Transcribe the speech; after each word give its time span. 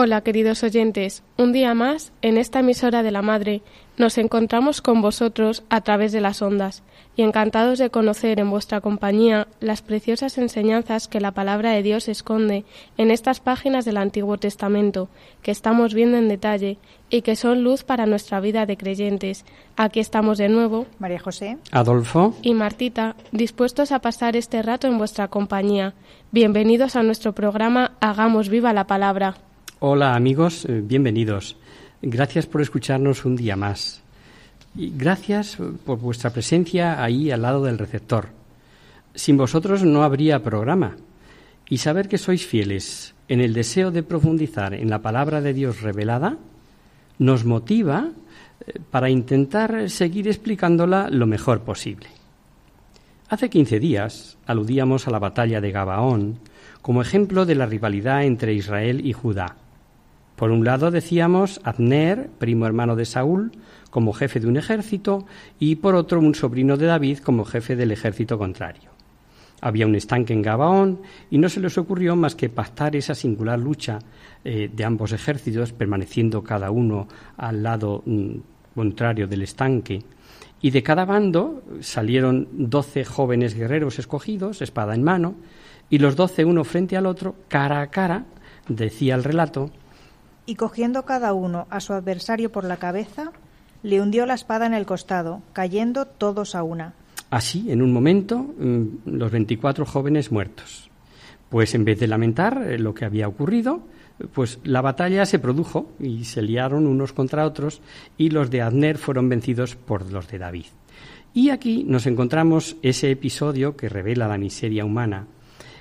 Hola 0.00 0.20
queridos 0.20 0.62
oyentes, 0.62 1.24
un 1.36 1.52
día 1.52 1.74
más 1.74 2.12
en 2.22 2.38
esta 2.38 2.60
emisora 2.60 3.02
de 3.02 3.10
la 3.10 3.20
Madre 3.20 3.62
nos 3.96 4.16
encontramos 4.16 4.80
con 4.80 5.02
vosotros 5.02 5.64
a 5.70 5.80
través 5.80 6.12
de 6.12 6.20
las 6.20 6.40
ondas 6.40 6.84
y 7.16 7.22
encantados 7.22 7.80
de 7.80 7.90
conocer 7.90 8.38
en 8.38 8.48
vuestra 8.48 8.80
compañía 8.80 9.48
las 9.58 9.82
preciosas 9.82 10.38
enseñanzas 10.38 11.08
que 11.08 11.20
la 11.20 11.32
palabra 11.32 11.72
de 11.72 11.82
Dios 11.82 12.06
esconde 12.06 12.64
en 12.96 13.10
estas 13.10 13.40
páginas 13.40 13.84
del 13.84 13.96
Antiguo 13.96 14.38
Testamento 14.38 15.08
que 15.42 15.50
estamos 15.50 15.94
viendo 15.94 16.16
en 16.16 16.28
detalle 16.28 16.78
y 17.10 17.22
que 17.22 17.34
son 17.34 17.64
luz 17.64 17.82
para 17.82 18.06
nuestra 18.06 18.38
vida 18.38 18.66
de 18.66 18.76
creyentes. 18.76 19.44
Aquí 19.76 19.98
estamos 19.98 20.38
de 20.38 20.48
nuevo, 20.48 20.86
María 21.00 21.18
José. 21.18 21.58
Adolfo. 21.72 22.36
y 22.40 22.54
Martita, 22.54 23.16
dispuestos 23.32 23.90
a 23.90 23.98
pasar 23.98 24.36
este 24.36 24.62
rato 24.62 24.86
en 24.86 24.96
vuestra 24.96 25.26
compañía. 25.26 25.94
Bienvenidos 26.30 26.94
a 26.94 27.02
nuestro 27.02 27.32
programa 27.32 27.96
Hagamos 27.98 28.48
viva 28.48 28.72
la 28.72 28.86
palabra. 28.86 29.34
Hola 29.80 30.16
amigos, 30.16 30.64
eh, 30.64 30.82
bienvenidos. 30.84 31.56
Gracias 32.02 32.46
por 32.46 32.60
escucharnos 32.60 33.24
un 33.24 33.36
día 33.36 33.54
más. 33.54 34.02
Y 34.74 34.90
gracias 34.90 35.56
por 35.86 36.00
vuestra 36.00 36.30
presencia 36.30 37.00
ahí 37.00 37.30
al 37.30 37.42
lado 37.42 37.62
del 37.62 37.78
receptor. 37.78 38.30
Sin 39.14 39.36
vosotros 39.36 39.84
no 39.84 40.02
habría 40.02 40.42
programa. 40.42 40.96
Y 41.68 41.78
saber 41.78 42.08
que 42.08 42.18
sois 42.18 42.44
fieles 42.44 43.14
en 43.28 43.40
el 43.40 43.54
deseo 43.54 43.92
de 43.92 44.02
profundizar 44.02 44.74
en 44.74 44.90
la 44.90 45.00
palabra 45.00 45.40
de 45.40 45.54
Dios 45.54 45.80
revelada 45.80 46.38
nos 47.20 47.44
motiva 47.44 48.08
eh, 48.66 48.80
para 48.90 49.10
intentar 49.10 49.88
seguir 49.90 50.26
explicándola 50.26 51.08
lo 51.08 51.28
mejor 51.28 51.60
posible. 51.60 52.08
Hace 53.28 53.48
15 53.48 53.78
días 53.78 54.38
aludíamos 54.44 55.06
a 55.06 55.12
la 55.12 55.20
batalla 55.20 55.60
de 55.60 55.70
Gabaón 55.70 56.40
como 56.82 57.00
ejemplo 57.00 57.46
de 57.46 57.54
la 57.54 57.66
rivalidad 57.66 58.24
entre 58.24 58.54
Israel 58.54 59.06
y 59.06 59.12
Judá. 59.12 59.54
Por 60.38 60.52
un 60.52 60.64
lado 60.64 60.92
decíamos 60.92 61.60
Abner, 61.64 62.30
primo 62.38 62.64
hermano 62.64 62.94
de 62.94 63.06
Saúl, 63.06 63.50
como 63.90 64.12
jefe 64.12 64.38
de 64.38 64.46
un 64.46 64.56
ejército, 64.56 65.26
y 65.58 65.74
por 65.74 65.96
otro 65.96 66.20
un 66.20 66.36
sobrino 66.36 66.76
de 66.76 66.86
David 66.86 67.18
como 67.18 67.44
jefe 67.44 67.74
del 67.74 67.90
ejército 67.90 68.38
contrario. 68.38 68.90
Había 69.60 69.88
un 69.88 69.96
estanque 69.96 70.32
en 70.32 70.42
Gabaón 70.42 71.00
y 71.28 71.38
no 71.38 71.48
se 71.48 71.58
les 71.58 71.76
ocurrió 71.76 72.14
más 72.14 72.36
que 72.36 72.48
pactar 72.48 72.94
esa 72.94 73.16
singular 73.16 73.58
lucha 73.58 73.98
eh, 74.44 74.70
de 74.72 74.84
ambos 74.84 75.10
ejércitos, 75.10 75.72
permaneciendo 75.72 76.44
cada 76.44 76.70
uno 76.70 77.08
al 77.36 77.64
lado 77.64 78.04
mm, 78.06 78.36
contrario 78.76 79.26
del 79.26 79.42
estanque. 79.42 80.04
Y 80.62 80.70
de 80.70 80.84
cada 80.84 81.04
bando 81.04 81.64
salieron 81.80 82.46
doce 82.52 83.04
jóvenes 83.04 83.54
guerreros 83.54 83.98
escogidos, 83.98 84.62
espada 84.62 84.94
en 84.94 85.02
mano, 85.02 85.34
y 85.90 85.98
los 85.98 86.14
doce 86.14 86.44
uno 86.44 86.62
frente 86.62 86.96
al 86.96 87.06
otro, 87.06 87.34
cara 87.48 87.80
a 87.80 87.88
cara, 87.88 88.24
decía 88.68 89.16
el 89.16 89.24
relato, 89.24 89.72
Y 90.48 90.54
cogiendo 90.54 91.04
cada 91.04 91.34
uno 91.34 91.66
a 91.68 91.78
su 91.78 91.92
adversario 91.92 92.50
por 92.50 92.64
la 92.64 92.78
cabeza, 92.78 93.32
le 93.82 94.00
hundió 94.00 94.24
la 94.24 94.32
espada 94.32 94.64
en 94.64 94.72
el 94.72 94.86
costado, 94.86 95.42
cayendo 95.52 96.06
todos 96.06 96.54
a 96.54 96.62
una. 96.62 96.94
Así, 97.28 97.70
en 97.70 97.82
un 97.82 97.92
momento, 97.92 98.38
mm, 98.38 98.84
los 99.04 99.30
24 99.30 99.84
jóvenes 99.84 100.32
muertos. 100.32 100.88
Pues 101.50 101.74
en 101.74 101.84
vez 101.84 102.00
de 102.00 102.06
lamentar 102.06 102.62
eh, 102.66 102.78
lo 102.78 102.94
que 102.94 103.04
había 103.04 103.28
ocurrido, 103.28 103.82
pues 104.32 104.58
la 104.64 104.80
batalla 104.80 105.26
se 105.26 105.38
produjo 105.38 105.92
y 106.00 106.24
se 106.24 106.40
liaron 106.40 106.86
unos 106.86 107.12
contra 107.12 107.44
otros 107.44 107.82
y 108.16 108.30
los 108.30 108.48
de 108.48 108.62
Abner 108.62 108.96
fueron 108.96 109.28
vencidos 109.28 109.76
por 109.76 110.10
los 110.10 110.28
de 110.28 110.38
David. 110.38 110.64
Y 111.34 111.50
aquí 111.50 111.84
nos 111.86 112.06
encontramos 112.06 112.78
ese 112.80 113.10
episodio 113.10 113.76
que 113.76 113.90
revela 113.90 114.26
la 114.26 114.38
miseria 114.38 114.86
humana, 114.86 115.26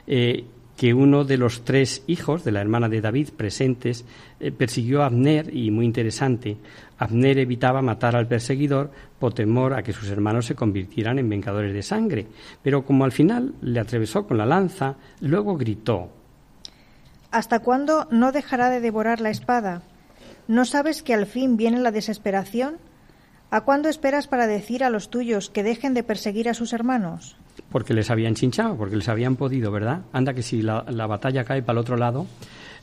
eh, 0.08 0.44
que 0.78 0.94
uno 0.94 1.26
de 1.26 1.38
los 1.38 1.66
tres 1.66 2.04
hijos 2.06 2.44
de 2.44 2.52
la 2.52 2.62
hermana 2.62 2.88
de 2.88 3.02
David 3.02 3.30
presentes 3.36 4.06
eh, 4.40 4.52
persiguió 4.52 5.02
a 5.02 5.08
Abner 5.08 5.54
y 5.54 5.72
muy 5.72 5.86
interesante, 5.86 6.56
Abner 7.00 7.40
evitaba 7.40 7.82
matar 7.82 8.16
al 8.16 8.28
perseguidor 8.28 8.92
por 9.20 9.34
temor 9.34 9.74
a 9.74 9.82
que 9.82 9.92
sus 9.92 10.08
hermanos 10.10 10.46
se 10.46 10.56
convirtieran 10.56 11.18
en 11.18 11.28
vengadores 11.28 11.74
de 11.74 11.82
sangre, 11.82 12.28
pero 12.62 12.86
como 12.86 13.04
al 13.04 13.12
final 13.12 13.56
le 13.62 13.80
atravesó 13.80 14.28
con 14.28 14.38
la 14.38 14.46
lanza, 14.46 14.96
luego 15.20 15.58
gritó 15.58 16.10
¿Hasta 17.32 17.60
cuándo 17.60 18.08
no 18.12 18.32
dejará 18.32 18.70
de 18.70 18.80
devorar 18.80 19.20
la 19.20 19.32
espada? 19.32 19.82
¿No 20.48 20.64
sabes 20.64 21.02
que 21.02 21.14
al 21.14 21.26
fin 21.26 21.58
viene 21.58 21.80
la 21.80 21.92
desesperación? 21.92 22.78
¿A 23.50 23.62
cuándo 23.62 23.90
esperas 23.90 24.28
para 24.28 24.48
decir 24.48 24.84
a 24.84 24.90
los 24.90 25.10
tuyos 25.10 25.50
que 25.50 25.64
dejen 25.64 25.94
de 25.94 26.04
perseguir 26.04 26.48
a 26.50 26.54
sus 26.54 26.72
hermanos? 26.72 27.36
Porque 27.70 27.94
les 27.94 28.10
habían 28.10 28.36
chinchado, 28.36 28.76
porque 28.76 28.96
les 28.96 29.10
habían 29.10 29.36
podido, 29.36 29.72
¿verdad? 29.72 30.02
Anda 30.14 30.34
que 30.34 30.44
si 30.44 30.62
la, 30.62 30.86
la 30.90 31.08
batalla 31.08 31.44
cae 31.44 31.62
para 31.62 31.80
el 31.80 31.82
otro 31.82 31.98
lado. 31.98 32.26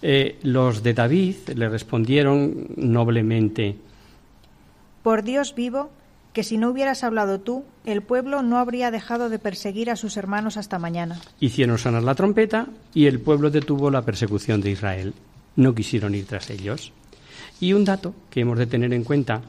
Eh, 0.02 0.38
los 0.42 0.82
de 0.82 0.92
David 0.92 1.36
le 1.54 1.68
respondieron 1.68 2.66
noblemente, 2.76 3.76
Por 5.02 5.22
Dios 5.22 5.54
vivo, 5.54 5.90
que 6.34 6.42
si 6.42 6.58
no 6.58 6.70
hubieras 6.70 7.04
hablado 7.04 7.40
tú, 7.40 7.64
el 7.86 8.02
pueblo 8.02 8.42
no 8.42 8.58
habría 8.58 8.90
dejado 8.90 9.28
de 9.28 9.38
perseguir 9.38 9.90
a 9.90 9.96
sus 9.96 10.16
hermanos 10.16 10.56
hasta 10.56 10.78
mañana. 10.78 11.20
hicieron 11.40 11.78
sonar 11.78 12.02
la 12.02 12.14
trompeta 12.14 12.66
y 12.92 13.06
el 13.06 13.20
pueblo 13.20 13.50
detuvo 13.50 13.90
la 13.90 14.02
persecución 14.02 14.60
de 14.60 14.72
Israel. 14.72 15.14
No 15.56 15.74
quisieron 15.74 16.14
ir 16.14 16.26
tras 16.26 16.50
ellos. 16.50 16.92
Y 17.60 17.72
un 17.72 17.84
dato 17.84 18.14
que 18.30 18.40
hemos 18.40 18.58
de 18.58 18.66
tener 18.66 18.92
en 18.92 19.04
cuenta 19.04 19.40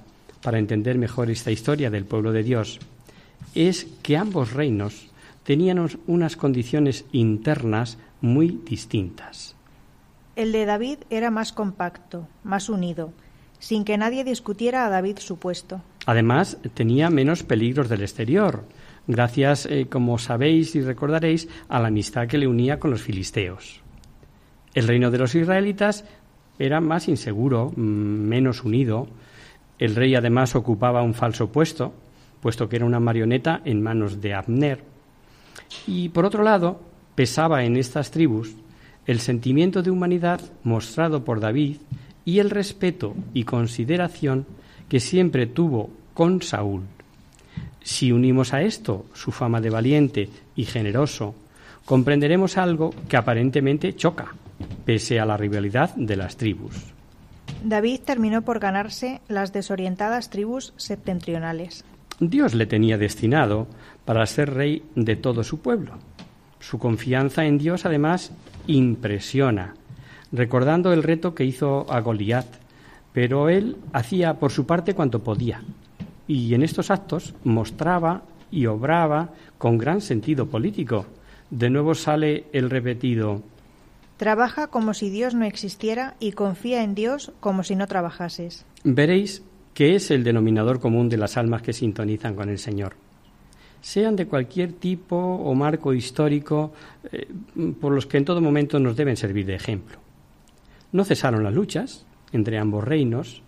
para 0.42 0.60
entender 0.60 0.98
mejor 0.98 1.32
esta 1.32 1.52
historia 1.52 1.90
del 1.90 2.06
pueblo 2.06 2.32
de 2.32 2.44
Dios 2.44 2.80
es 3.56 3.88
que 4.04 4.16
ambos 4.16 4.54
reinos 4.54 5.08
tenían 5.46 5.88
unas 6.08 6.36
condiciones 6.36 7.06
internas 7.12 7.98
muy 8.20 8.60
distintas. 8.66 9.56
El 10.36 10.52
de 10.52 10.66
David 10.66 10.98
era 11.10 11.32
más 11.32 11.54
compacto, 11.54 12.28
más 12.44 12.68
unido, 12.68 13.14
sin 13.60 13.86
que 13.86 13.98
nadie 13.98 14.24
discutiera 14.24 14.86
a 14.86 14.90
David 14.90 15.20
su 15.20 15.38
puesto. 15.38 15.82
Además, 16.08 16.58
tenía 16.74 17.10
menos 17.10 17.44
peligros 17.44 17.88
del 17.88 18.02
exterior, 18.02 18.66
gracias, 19.08 19.68
eh, 19.68 19.88
como 19.90 20.18
sabéis 20.18 20.76
y 20.76 20.82
recordaréis, 20.82 21.48
a 21.70 21.80
la 21.80 21.88
amistad 21.88 22.28
que 22.28 22.40
le 22.40 22.48
unía 22.48 22.80
con 22.80 22.90
los 22.92 23.04
filisteos. 23.04 23.82
El 24.74 24.88
reino 24.88 25.12
de 25.12 25.20
los 25.20 25.36
israelitas 25.36 26.06
era 26.58 26.82
más 26.82 27.08
inseguro, 27.08 27.72
mm, 27.76 27.80
menos 27.80 28.64
unido. 28.64 29.08
El 29.78 29.96
rey 29.96 30.16
además 30.16 30.56
ocupaba 30.56 31.04
un 31.04 31.14
falso 31.14 31.52
puesto, 31.52 31.94
puesto 32.42 32.68
que 32.68 32.78
era 32.78 32.86
una 32.86 33.00
marioneta 33.00 33.62
en 33.64 33.84
manos 33.84 34.22
de 34.22 34.34
Abner. 34.34 34.95
Y 35.88 36.10
por 36.10 36.26
otro 36.26 36.44
lado, 36.44 36.82
pesaba 37.16 37.64
en 37.64 37.78
estas 37.78 38.12
tribus 38.12 38.54
el 39.06 39.20
sentimiento 39.20 39.84
de 39.84 39.92
humanidad 39.92 40.42
mostrado 40.64 41.24
por 41.24 41.40
David 41.40 41.78
y 42.26 42.40
el 42.40 42.50
respeto 42.50 43.16
y 43.34 43.44
consideración 43.44 44.46
que 44.90 45.00
siempre 45.00 45.46
tuvo 45.46 45.92
con 46.14 46.42
Saúl. 46.42 46.84
Si 47.84 48.12
unimos 48.12 48.54
a 48.54 48.64
esto 48.64 49.06
su 49.14 49.32
fama 49.32 49.62
de 49.62 49.70
valiente 49.70 50.30
y 50.56 50.66
generoso, 50.66 51.36
comprenderemos 51.86 52.58
algo 52.58 52.94
que 53.08 53.18
aparentemente 53.18 53.96
choca, 53.96 54.34
pese 54.86 55.20
a 55.20 55.26
la 55.26 55.38
rivalidad 55.38 55.94
de 55.96 56.16
las 56.16 56.36
tribus. 56.36 56.76
David 57.64 58.02
terminó 58.04 58.42
por 58.42 58.60
ganarse 58.60 59.22
las 59.28 59.54
desorientadas 59.54 60.30
tribus 60.30 60.74
septentrionales. 60.78 61.86
Dios 62.20 62.54
le 62.54 62.66
tenía 62.66 62.98
destinado 62.98 63.68
para 64.06 64.26
ser 64.26 64.54
rey 64.54 64.84
de 64.96 65.16
todo 65.16 65.44
su 65.44 65.60
pueblo. 65.60 65.94
Su 66.60 66.80
confianza 66.80 67.46
en 67.46 67.58
Dios, 67.58 67.86
además, 67.86 68.32
impresiona, 68.68 69.76
recordando 70.32 70.94
el 70.94 71.04
reto 71.04 71.36
que 71.36 71.46
hizo 71.46 71.86
a 71.92 72.00
Goliat 72.00 72.46
pero 73.16 73.48
él 73.48 73.78
hacía 73.94 74.34
por 74.40 74.52
su 74.52 74.66
parte 74.66 74.94
cuanto 74.94 75.24
podía, 75.24 75.64
y 76.28 76.54
en 76.54 76.64
estos 76.64 76.92
actos 76.92 77.34
mostraba 77.46 78.24
y 78.52 78.66
obraba 78.66 79.30
con 79.58 79.78
gran 79.78 80.02
sentido 80.02 80.48
político. 80.48 81.06
De 81.50 81.70
nuevo 81.70 81.96
sale 81.96 82.48
el 82.52 82.70
repetido 82.70 83.42
Trabaja 84.18 84.68
como 84.68 84.94
si 84.94 85.10
Dios 85.10 85.34
no 85.34 85.46
existiera 85.46 86.16
y 86.20 86.34
confía 86.34 86.84
en 86.84 86.94
Dios 86.94 87.32
como 87.40 87.64
si 87.64 87.78
no 87.78 87.88
trabajases. 87.88 88.66
Veréis 88.84 89.44
que 89.74 89.96
es 89.96 90.12
el 90.12 90.26
denominador 90.26 90.82
común 90.82 91.08
de 91.08 91.18
las 91.18 91.38
almas 91.38 91.62
que 91.62 91.72
sintonizan 91.72 92.36
con 92.36 92.50
el 92.50 92.58
Señor. 92.58 92.96
Sean 93.86 94.16
de 94.16 94.26
cualquier 94.26 94.74
tipo 94.74 95.16
o 95.16 95.54
marco 95.54 95.94
histórico 95.94 96.74
eh, 97.14 97.28
por 97.80 97.94
los 97.94 98.08
que 98.08 98.18
en 98.18 98.26
todo 98.26 98.42
momento 98.42 98.80
nos 98.80 98.96
deben 98.96 99.16
servir 99.16 99.46
de 99.46 99.54
ejemplo. 99.54 100.00
No 100.92 101.06
cesaron 101.06 101.44
las 101.44 101.54
luchas 101.54 102.04
entre 102.32 102.58
ambos 102.58 102.84
reinos 102.84 103.44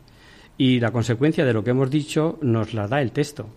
y 0.55 0.79
la 0.79 0.91
consecuencia 0.91 1.43
de 1.43 1.53
lo 1.53 1.63
que 1.63 1.71
hemos 1.71 1.89
dicho 1.89 2.37
nos 2.43 2.75
la 2.75 2.87
da 2.87 3.01
el 3.01 3.13
texto. 3.13 3.47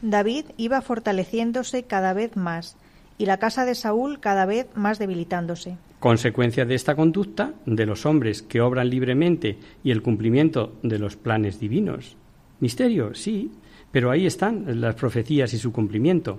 David 0.00 0.46
iba 0.56 0.80
fortaleciéndose 0.80 1.82
cada 1.82 2.14
vez 2.14 2.34
más 2.34 2.78
y 3.18 3.26
la 3.26 3.36
casa 3.36 3.66
de 3.66 3.74
Saúl 3.74 4.18
cada 4.18 4.46
vez 4.46 4.68
más 4.74 4.98
debilitándose. 4.98 5.76
Consecuencia 6.00 6.64
de 6.64 6.76
esta 6.76 6.96
conducta 6.96 7.52
de 7.66 7.84
los 7.84 8.06
hombres 8.06 8.40
que 8.40 8.62
obran 8.62 8.88
libremente 8.88 9.58
y 9.84 9.90
el 9.90 10.00
cumplimiento 10.00 10.76
de 10.82 10.98
los 10.98 11.14
planes 11.14 11.60
divinos. 11.60 12.16
Misterio, 12.60 13.14
sí, 13.14 13.50
pero 13.90 14.10
ahí 14.10 14.26
están 14.26 14.80
las 14.80 14.94
profecías 14.94 15.52
y 15.54 15.58
su 15.58 15.72
cumplimiento. 15.72 16.38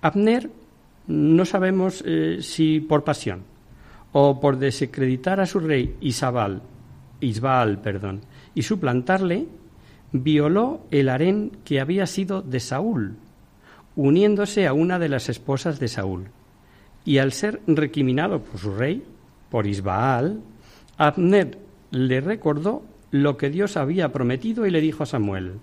Abner 0.00 0.50
no 1.06 1.44
sabemos 1.44 2.02
eh, 2.06 2.38
si 2.40 2.80
por 2.80 3.04
pasión 3.04 3.42
o 4.12 4.40
por 4.40 4.58
desacreditar 4.58 5.40
a 5.40 5.46
su 5.46 5.60
rey 5.60 5.96
Isabal, 6.00 6.62
Isbaal 7.20 7.80
perdón, 7.80 8.22
y 8.54 8.62
suplantarle, 8.62 9.46
violó 10.12 10.86
el 10.90 11.08
harén 11.08 11.52
que 11.64 11.80
había 11.80 12.06
sido 12.06 12.42
de 12.42 12.60
Saúl, 12.60 13.16
uniéndose 13.94 14.66
a 14.66 14.72
una 14.72 14.98
de 14.98 15.08
las 15.08 15.28
esposas 15.28 15.78
de 15.80 15.88
Saúl 15.88 16.28
y 17.04 17.18
al 17.18 17.32
ser 17.32 17.60
recriminado 17.66 18.42
por 18.42 18.58
su 18.58 18.74
rey, 18.74 19.02
por 19.50 19.66
Isbaal, 19.66 20.40
Abner 20.96 21.58
le 21.90 22.20
recordó 22.20 22.82
lo 23.10 23.36
que 23.36 23.50
Dios 23.50 23.76
había 23.76 24.12
prometido 24.12 24.66
y 24.66 24.70
le 24.70 24.80
dijo 24.80 25.04
a 25.04 25.06
Samuel 25.06 25.54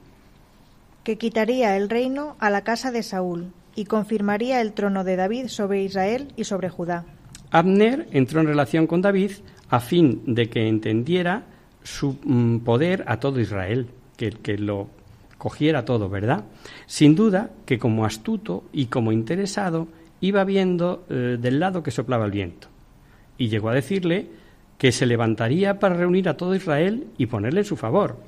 que 1.03 1.17
quitaría 1.17 1.75
el 1.75 1.89
reino 1.89 2.35
a 2.39 2.49
la 2.49 2.63
casa 2.63 2.91
de 2.91 3.03
Saúl 3.03 3.51
y 3.75 3.85
confirmaría 3.85 4.61
el 4.61 4.73
trono 4.73 5.03
de 5.03 5.15
David 5.15 5.47
sobre 5.47 5.83
Israel 5.83 6.29
y 6.35 6.43
sobre 6.45 6.69
Judá. 6.69 7.05
Abner 7.51 8.07
entró 8.11 8.41
en 8.41 8.47
relación 8.47 8.87
con 8.87 9.01
David 9.01 9.31
a 9.69 9.79
fin 9.79 10.21
de 10.25 10.49
que 10.49 10.67
entendiera 10.67 11.43
su 11.83 12.17
mm, 12.23 12.59
poder 12.59 13.03
a 13.07 13.19
todo 13.19 13.39
Israel, 13.39 13.87
que, 14.17 14.31
que 14.31 14.57
lo 14.57 14.87
cogiera 15.37 15.83
todo, 15.83 16.09
¿verdad? 16.09 16.45
Sin 16.85 17.15
duda 17.15 17.51
que 17.65 17.77
como 17.77 18.05
astuto 18.05 18.63
y 18.71 18.85
como 18.85 19.11
interesado 19.11 19.87
iba 20.21 20.45
viendo 20.45 21.05
eh, 21.09 21.37
del 21.37 21.59
lado 21.59 21.83
que 21.83 21.91
soplaba 21.91 22.25
el 22.25 22.31
viento. 22.31 22.69
Y 23.37 23.49
llegó 23.49 23.69
a 23.69 23.73
decirle 23.73 24.29
que 24.77 24.93
se 24.93 25.05
levantaría 25.05 25.79
para 25.79 25.95
reunir 25.95 26.29
a 26.29 26.37
todo 26.37 26.55
Israel 26.55 27.07
y 27.17 27.25
ponerle 27.25 27.61
en 27.61 27.65
su 27.65 27.75
favor. 27.75 28.19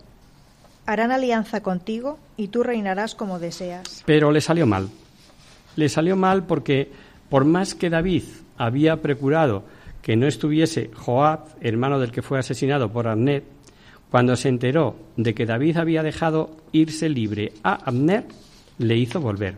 Harán 0.86 1.12
alianza 1.12 1.62
contigo 1.62 2.20
y 2.38 2.50
tú 2.50 2.64
reinarás 2.64 3.16
como 3.16 3.40
deseas. 3.40 4.04
Pero 4.06 4.32
le 4.32 4.42
salió 4.42 4.66
mal. 4.66 4.90
Le 5.76 5.90
salió 5.90 6.16
mal 6.16 6.46
porque, 6.46 6.92
por 7.30 7.46
más 7.46 7.76
que 7.76 7.90
David 7.90 8.24
había 8.58 9.02
procurado 9.02 9.64
que 10.02 10.16
no 10.16 10.28
estuviese 10.28 10.92
Joab, 10.94 11.48
hermano 11.62 12.00
del 12.00 12.12
que 12.12 12.22
fue 12.22 12.38
asesinado 12.38 12.92
por 12.92 13.08
Abner, 13.08 13.44
cuando 14.12 14.36
se 14.36 14.50
enteró 14.50 14.96
de 15.18 15.34
que 15.34 15.46
David 15.46 15.78
había 15.78 16.04
dejado 16.04 16.56
irse 16.72 17.10
libre 17.10 17.54
a 17.64 17.74
Abner, 17.74 18.26
le 18.78 18.98
hizo 18.98 19.20
volver 19.20 19.56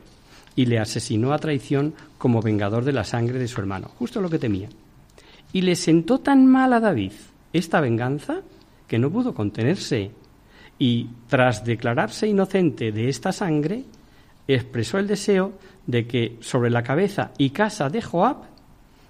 y 0.56 0.66
le 0.66 0.80
asesinó 0.80 1.34
a 1.34 1.40
traición 1.40 1.94
como 2.18 2.42
vengador 2.42 2.84
de 2.84 2.94
la 2.94 3.04
sangre 3.04 3.40
de 3.40 3.48
su 3.48 3.60
hermano, 3.62 3.90
justo 4.00 4.22
lo 4.22 4.30
que 4.30 4.40
temía. 4.40 4.70
Y 5.54 5.62
le 5.62 5.76
sentó 5.76 6.20
tan 6.20 6.48
mal 6.48 6.74
a 6.74 6.80
David 6.80 7.12
esta 7.54 7.80
venganza 7.80 8.42
que 8.88 8.98
no 8.98 9.12
pudo 9.12 9.34
contenerse 9.34 10.12
y, 10.80 11.10
tras 11.28 11.66
declararse 11.66 12.28
inocente 12.28 12.92
de 12.92 13.10
esta 13.10 13.32
sangre, 13.32 13.84
expresó 14.48 14.98
el 14.98 15.08
deseo 15.08 15.54
de 15.86 16.08
que 16.08 16.38
sobre 16.42 16.70
la 16.70 16.84
cabeza 16.84 17.32
y 17.38 17.50
casa 17.50 17.90
de 17.90 18.02
Joab 18.02 18.38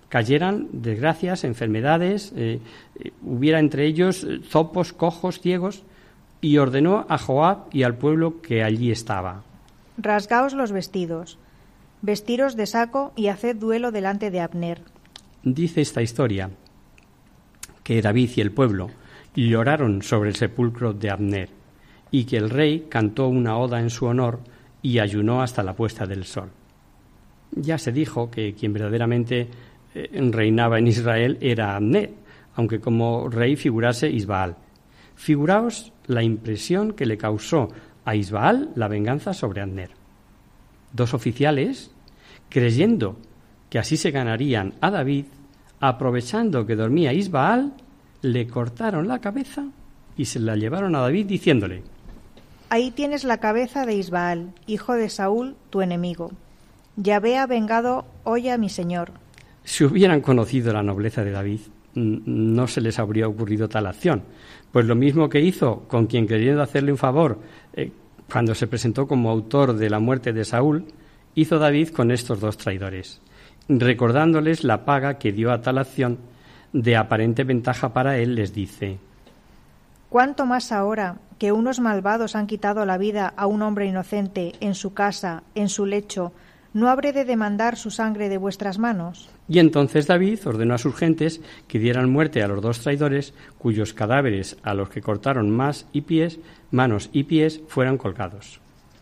cayeran 0.09 0.67
desgracias, 0.71 1.43
enfermedades, 1.43 2.31
eh, 2.35 2.59
eh, 2.95 3.11
hubiera 3.23 3.59
entre 3.59 3.85
ellos 3.85 4.23
eh, 4.23 4.39
zopos, 4.47 4.93
cojos, 4.93 5.41
ciegos, 5.41 5.83
y 6.39 6.57
ordenó 6.59 7.05
a 7.09 7.17
Joab 7.17 7.65
y 7.71 7.83
al 7.83 7.97
pueblo 7.97 8.41
que 8.41 8.63
allí 8.63 8.91
estaba. 8.91 9.43
Rasgaos 9.97 10.53
los 10.53 10.71
vestidos, 10.71 11.37
vestiros 12.01 12.55
de 12.55 12.67
saco 12.67 13.11
y 13.15 13.27
haced 13.27 13.55
duelo 13.55 13.91
delante 13.91 14.31
de 14.31 14.39
Abner. 14.39 14.81
Dice 15.43 15.81
esta 15.81 16.01
historia 16.01 16.51
que 17.83 18.01
David 18.01 18.31
y 18.35 18.41
el 18.41 18.51
pueblo 18.51 18.91
lloraron 19.35 20.03
sobre 20.03 20.29
el 20.29 20.35
sepulcro 20.35 20.93
de 20.93 21.09
Abner 21.09 21.56
y 22.11 22.25
que 22.25 22.37
el 22.37 22.49
rey 22.49 22.87
cantó 22.89 23.27
una 23.27 23.57
oda 23.57 23.79
en 23.79 23.89
su 23.89 24.05
honor 24.05 24.39
y 24.81 24.99
ayunó 24.99 25.41
hasta 25.41 25.63
la 25.63 25.73
puesta 25.73 26.05
del 26.05 26.25
sol. 26.25 26.49
Ya 27.51 27.77
se 27.77 27.91
dijo 27.91 28.29
que 28.29 28.53
quien 28.53 28.73
verdaderamente 28.73 29.47
eh, 29.93 30.29
reinaba 30.31 30.79
en 30.79 30.87
Israel 30.87 31.37
era 31.41 31.75
Abner, 31.75 32.13
aunque 32.55 32.79
como 32.79 33.29
rey 33.29 33.55
figurase 33.55 34.09
Isbaal. 34.09 34.55
Figuraos 35.15 35.91
la 36.05 36.23
impresión 36.23 36.93
que 36.93 37.05
le 37.05 37.17
causó 37.17 37.69
a 38.05 38.15
Isbaal 38.15 38.71
la 38.75 38.87
venganza 38.87 39.33
sobre 39.33 39.61
Abner. 39.61 39.91
Dos 40.93 41.13
oficiales, 41.13 41.91
creyendo 42.49 43.17
que 43.69 43.79
así 43.79 43.97
se 43.97 44.11
ganarían 44.11 44.75
a 44.79 44.91
David, 44.91 45.25
aprovechando 45.79 46.65
que 46.65 46.75
dormía 46.75 47.13
Isbaal, 47.13 47.73
le 48.21 48.47
cortaron 48.47 49.07
la 49.07 49.19
cabeza 49.19 49.65
y 50.15 50.25
se 50.25 50.39
la 50.39 50.55
llevaron 50.55 50.95
a 50.95 51.01
David 51.01 51.25
diciéndole 51.27 51.83
Ahí 52.69 52.91
tienes 52.91 53.23
la 53.23 53.37
cabeza 53.37 53.85
de 53.85 53.95
Isbaal, 53.95 54.53
hijo 54.65 54.93
de 54.93 55.07
Saúl, 55.09 55.55
tu 55.69 55.81
enemigo. 55.81 56.31
Yahvé 56.97 57.37
ha 57.37 57.47
vengado 57.47 58.05
hoy 58.25 58.49
a 58.49 58.57
mi 58.57 58.67
señor. 58.67 59.11
Si 59.63 59.85
hubieran 59.85 60.19
conocido 60.19 60.73
la 60.73 60.83
nobleza 60.83 61.23
de 61.23 61.31
David, 61.31 61.61
no 61.95 62.67
se 62.67 62.81
les 62.81 62.99
habría 62.99 63.27
ocurrido 63.27 63.69
tal 63.69 63.87
acción. 63.87 64.23
Pues 64.71 64.85
lo 64.85 64.95
mismo 64.95 65.29
que 65.29 65.39
hizo 65.39 65.83
con 65.87 66.07
quien 66.07 66.27
queriendo 66.27 66.61
hacerle 66.61 66.91
un 66.91 66.97
favor, 66.97 67.39
eh, 67.73 67.91
cuando 68.29 68.53
se 68.53 68.67
presentó 68.67 69.07
como 69.07 69.29
autor 69.29 69.73
de 69.73 69.89
la 69.89 69.99
muerte 69.99 70.33
de 70.33 70.43
Saúl, 70.43 70.85
hizo 71.35 71.59
David 71.59 71.89
con 71.89 72.11
estos 72.11 72.41
dos 72.41 72.57
traidores, 72.57 73.21
recordándoles 73.69 74.65
la 74.65 74.83
paga 74.83 75.17
que 75.17 75.31
dio 75.31 75.53
a 75.53 75.61
tal 75.61 75.77
acción 75.77 76.17
de 76.73 76.97
aparente 76.97 77.45
ventaja 77.45 77.93
para 77.93 78.17
él, 78.17 78.35
les 78.35 78.53
dice 78.53 78.99
¿Cuánto 80.09 80.45
más 80.45 80.71
ahora 80.71 81.17
que 81.37 81.51
unos 81.51 81.79
malvados 81.79 82.35
han 82.35 82.47
quitado 82.47 82.85
la 82.85 82.97
vida 82.97 83.33
a 83.35 83.47
un 83.47 83.61
hombre 83.61 83.85
inocente 83.85 84.53
en 84.59 84.75
su 84.75 84.93
casa, 84.93 85.43
en 85.55 85.69
su 85.69 85.85
lecho, 85.85 86.33
¿no 86.73 86.89
habré 86.89 87.13
de 87.13 87.25
demandar 87.25 87.77
su 87.77 87.91
sangre 87.91 88.29
de 88.29 88.37
vuestras 88.37 88.79
manos? 88.79 89.29
Y 89.47 89.59
entonces 89.59 90.07
David 90.07 90.39
ordenó 90.45 90.73
a 90.73 90.79
sus 90.79 90.95
gentes 90.95 91.41
que 91.67 91.79
dieran 91.79 92.11
muerte 92.11 92.43
a 92.43 92.47
los 92.47 92.61
dos 92.61 92.81
traidores, 92.81 93.33
cuyos 93.57 93.93
cadáveres, 93.93 94.57
a 94.63 94.73
los 94.73 94.89
que 94.89 95.01
cortaron 95.01 95.49
más 95.49 95.87
y 95.93 96.01
pies, 96.01 96.39
manos 96.71 97.09
y 97.13 97.23
pies, 97.23 97.61
fueran 97.67 97.97
colgados. 97.97 98.59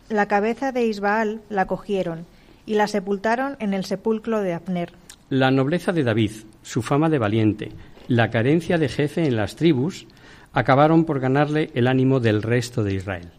La 0.08 0.26
cabeza 0.26 0.72
de 0.72 0.86
Isbaal 0.86 1.40
la 1.48 1.66
cogieron 1.66 2.26
y 2.64 2.74
la 2.74 2.86
sepultaron 2.86 3.56
en 3.58 3.74
el 3.74 3.84
sepulcro 3.84 4.40
de 4.40 4.54
Abner. 4.54 4.92
La 5.30 5.50
nobleza 5.50 5.92
de 5.92 6.04
David, 6.04 6.32
su 6.62 6.82
fama 6.82 7.08
de 7.08 7.18
valiente, 7.18 7.72
la 8.06 8.30
carencia 8.30 8.78
de 8.78 8.88
jefe 8.88 9.26
en 9.26 9.36
las 9.36 9.56
tribus, 9.56 10.06
acabaron 10.56 11.04
por 11.04 11.20
ganarle 11.20 11.70
el 11.74 11.86
ánimo 11.86 12.18
del 12.18 12.42
resto 12.42 12.82
de 12.82 12.94
Israel. 12.94 13.30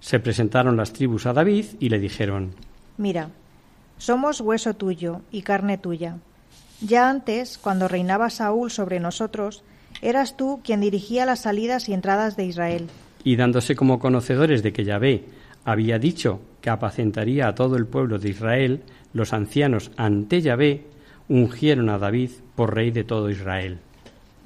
Se 0.00 0.20
presentaron 0.20 0.78
las 0.78 0.94
tribus 0.94 1.26
a 1.26 1.34
David 1.34 1.66
y 1.80 1.90
le 1.90 1.98
dijeron 1.98 2.54
Mira, 2.96 3.28
somos 3.98 4.40
hueso 4.40 4.72
tuyo 4.72 5.20
y 5.30 5.42
carne 5.42 5.76
tuya. 5.76 6.16
Ya 6.80 7.10
antes, 7.10 7.58
cuando 7.58 7.88
reinaba 7.88 8.30
Saúl 8.30 8.70
sobre 8.70 9.00
nosotros, 9.00 9.64
eras 10.00 10.38
tú 10.38 10.60
quien 10.64 10.80
dirigía 10.80 11.26
las 11.26 11.40
salidas 11.40 11.90
y 11.90 11.92
entradas 11.92 12.38
de 12.38 12.46
Israel. 12.46 12.88
Y 13.22 13.36
dándose 13.36 13.76
como 13.76 13.98
conocedores 13.98 14.62
de 14.62 14.72
que 14.72 14.84
Yahvé 14.84 15.26
había 15.66 15.98
dicho 15.98 16.40
que 16.62 16.70
apacentaría 16.70 17.48
a 17.48 17.54
todo 17.54 17.76
el 17.76 17.86
pueblo 17.86 18.18
de 18.18 18.30
Israel, 18.30 18.82
los 19.12 19.34
ancianos 19.34 19.90
ante 19.98 20.40
Yahvé 20.40 20.86
ungieron 21.28 21.90
a 21.90 21.98
David 21.98 22.30
por 22.54 22.74
rey 22.74 22.92
de 22.92 23.04
todo 23.04 23.28
Israel. 23.28 23.80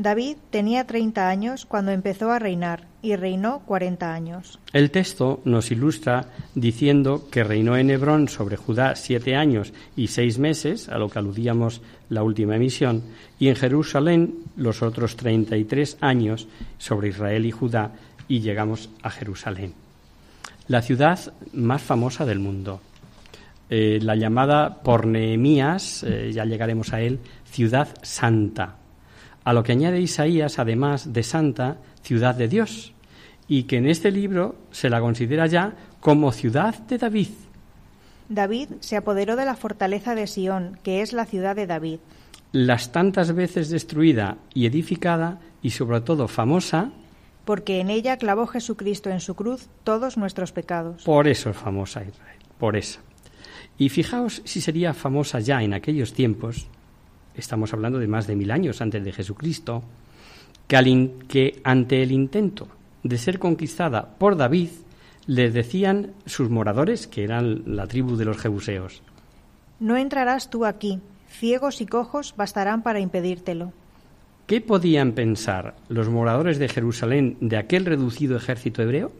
David 0.01 0.39
tenía 0.49 0.87
30 0.87 1.29
años 1.29 1.67
cuando 1.67 1.91
empezó 1.91 2.31
a 2.31 2.39
reinar 2.39 2.85
y 3.03 3.17
reinó 3.17 3.61
40 3.67 4.15
años. 4.15 4.59
El 4.73 4.91
texto 4.91 5.43
nos 5.45 5.71
ilustra 5.71 6.25
diciendo 6.55 7.29
que 7.31 7.45
reinó 7.45 7.77
en 7.77 7.91
Hebrón 7.91 8.29
sobre 8.29 8.57
Judá 8.57 8.97
siete 8.97 9.37
años 9.37 9.75
y 9.97 10.07
seis 10.07 10.39
meses, 10.39 10.89
a 10.89 10.97
lo 10.97 11.11
que 11.11 11.19
aludíamos 11.19 11.83
la 12.09 12.23
última 12.23 12.57
emisión, 12.57 13.03
y 13.39 13.49
en 13.49 13.57
Jerusalén 13.57 14.37
los 14.57 14.81
otros 14.81 15.17
33 15.17 15.99
años 16.01 16.49
sobre 16.79 17.11
Israel 17.11 17.45
y 17.45 17.51
Judá, 17.51 17.93
y 18.27 18.41
llegamos 18.41 18.89
a 19.03 19.11
Jerusalén. 19.11 19.75
La 20.67 20.81
ciudad 20.81 21.21
más 21.53 21.83
famosa 21.83 22.25
del 22.25 22.39
mundo, 22.39 22.81
eh, 23.69 23.99
la 24.01 24.17
llamada 24.17 24.83
por 24.83 25.07
Nehemías, 25.07 26.05
eh, 26.05 26.31
ya 26.33 26.47
llegaremos 26.47 26.95
a 26.95 27.03
él, 27.03 27.21
ciudad 27.45 27.89
santa 28.01 28.80
a 29.45 29.53
lo 29.53 29.63
que 29.63 29.73
añade 29.73 30.01
Isaías, 30.01 30.59
además 30.59 31.13
de 31.13 31.23
santa, 31.23 31.79
ciudad 32.03 32.35
de 32.35 32.49
Dios, 32.49 32.93
y 33.49 33.65
que 33.65 33.79
en 33.79 33.87
este 33.87 34.11
libro 34.11 34.57
se 34.71 34.91
la 34.91 35.01
considera 35.01 35.47
ya 35.47 35.75
como 36.01 36.33
ciudad 36.33 36.79
de 36.81 36.99
David. 36.99 37.29
David 38.29 38.69
se 38.81 38.97
apoderó 38.97 39.35
de 39.37 39.45
la 39.45 39.57
fortaleza 39.57 40.15
de 40.15 40.27
Sión, 40.27 40.79
que 40.85 41.03
es 41.03 41.13
la 41.13 41.27
ciudad 41.27 41.57
de 41.57 41.67
David. 41.67 41.99
Las 42.53 42.93
tantas 42.93 43.35
veces 43.35 43.71
destruida 43.71 44.39
y 44.55 44.67
edificada, 44.67 45.41
y 45.63 45.71
sobre 45.71 46.01
todo 46.01 46.29
famosa, 46.29 46.93
porque 47.45 47.81
en 47.81 47.91
ella 47.91 48.17
clavó 48.17 48.47
Jesucristo 48.47 49.11
en 49.11 49.21
su 49.21 49.35
cruz 49.35 49.69
todos 49.83 50.17
nuestros 50.17 50.53
pecados. 50.53 51.03
Por 51.03 51.27
eso 51.27 51.51
es 51.51 51.57
famosa 51.57 52.05
Israel, 52.05 52.39
por 52.59 52.77
eso. 52.77 53.01
Y 53.77 53.89
fijaos 53.89 54.43
si 54.45 54.61
sería 54.61 54.95
famosa 54.95 55.41
ya 55.41 55.63
en 55.63 55.75
aquellos 55.75 56.13
tiempos, 56.13 56.69
estamos 57.35 57.73
hablando 57.73 57.99
de 57.99 58.09
más 58.09 58.27
de 58.27 58.37
mil 58.37 58.51
años 58.51 58.81
antes 58.81 59.05
de 59.05 59.13
Jesucristo, 59.13 59.83
que, 60.67 61.11
que 61.29 61.61
ante 61.65 62.03
el 62.03 62.13
intento 62.13 62.69
de 63.03 63.19
ser 63.19 63.39
conquistada 63.39 64.15
por 64.19 64.37
David, 64.37 64.71
les 65.27 65.55
decían 65.55 66.13
sus 66.27 66.51
moradores, 66.51 67.07
que 67.07 67.25
eran 67.25 67.63
la 67.67 67.87
tribu 67.87 68.17
de 68.17 68.25
los 68.25 68.39
jebuseos, 68.39 69.03
No 69.79 69.97
entrarás 69.97 70.51
tú 70.51 70.65
aquí, 70.65 71.01
ciegos 71.29 71.81
y 71.81 71.87
cojos 71.87 72.35
bastarán 72.37 72.83
para 72.83 73.01
impedírtelo. 73.01 73.73
¿Qué 74.47 74.61
podían 74.61 75.13
pensar 75.13 75.77
los 75.89 76.09
moradores 76.09 76.59
de 76.59 76.69
Jerusalén 76.69 77.37
de 77.41 77.57
aquel 77.57 77.87
reducido 77.87 78.37
ejército 78.37 78.83
hebreo? 78.83 79.13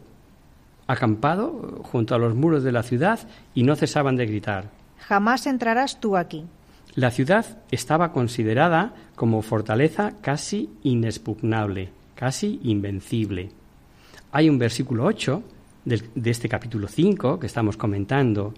Acampado 0.87 1.79
junto 1.83 2.13
a 2.13 2.17
los 2.17 2.35
muros 2.35 2.63
de 2.63 2.73
la 2.73 2.83
ciudad 2.83 3.19
y 3.55 3.63
no 3.63 3.75
cesaban 3.77 4.17
de 4.17 4.25
gritar. 4.25 4.65
Jamás 4.99 5.47
entrarás 5.47 5.99
tú 6.01 6.17
aquí. 6.17 6.45
La 6.95 7.09
ciudad 7.09 7.59
estaba 7.71 8.11
considerada 8.11 8.93
como 9.15 9.41
fortaleza 9.41 10.17
casi 10.19 10.69
inexpugnable, 10.83 11.89
casi 12.15 12.59
invencible. 12.63 13.49
Hay 14.33 14.49
un 14.49 14.57
versículo 14.57 15.05
8 15.05 15.41
de, 15.85 16.01
este 16.29 16.49
capítulo 16.49 16.89
5 16.89 17.39
que 17.39 17.47
estamos 17.47 17.77
comentando 17.77 18.53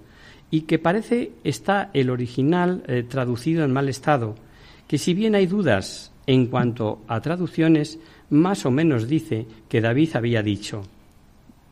y 0.50 0.62
que 0.62 0.80
parece 0.80 1.34
está 1.44 1.92
el 1.94 2.10
original 2.10 2.84
eh, 2.88 3.04
traducido 3.04 3.64
en 3.64 3.72
mal 3.72 3.88
estado, 3.88 4.34
que 4.88 4.98
si 4.98 5.14
bien 5.14 5.36
hay 5.36 5.46
dudas 5.46 6.12
en 6.26 6.48
cuanto 6.48 7.04
a 7.08 7.22
traducciones, 7.22 8.00
más 8.32 8.66
o 8.66 8.72
menos 8.72 9.08
dice 9.08 9.46
que 9.70 9.80
David 9.80 10.16
había 10.16 10.42
dicho, 10.42 10.82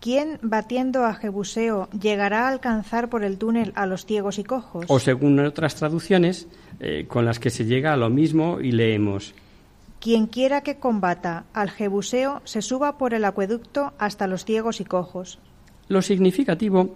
¿Quién, 0.01 0.39
batiendo 0.41 1.05
a 1.05 1.13
Jebuseo, 1.13 1.87
llegará 1.91 2.47
a 2.47 2.49
alcanzar 2.49 3.07
por 3.07 3.23
el 3.23 3.37
túnel 3.37 3.71
a 3.75 3.85
los 3.85 4.07
ciegos 4.07 4.39
y 4.39 4.43
cojos? 4.43 4.85
O 4.87 4.97
según 4.97 5.39
otras 5.39 5.75
traducciones, 5.75 6.47
eh, 6.79 7.05
con 7.07 7.23
las 7.23 7.37
que 7.37 7.51
se 7.51 7.65
llega 7.65 7.93
a 7.93 7.97
lo 7.97 8.09
mismo 8.09 8.59
y 8.59 8.71
leemos. 8.71 9.35
Quien 9.99 10.25
quiera 10.25 10.61
que 10.61 10.77
combata 10.77 11.45
al 11.53 11.69
Jebuseo 11.69 12.41
se 12.45 12.63
suba 12.63 12.97
por 12.97 13.13
el 13.13 13.23
acueducto 13.25 13.93
hasta 13.99 14.25
los 14.25 14.43
ciegos 14.43 14.81
y 14.81 14.85
cojos. 14.85 15.37
Lo 15.87 16.01
significativo, 16.01 16.95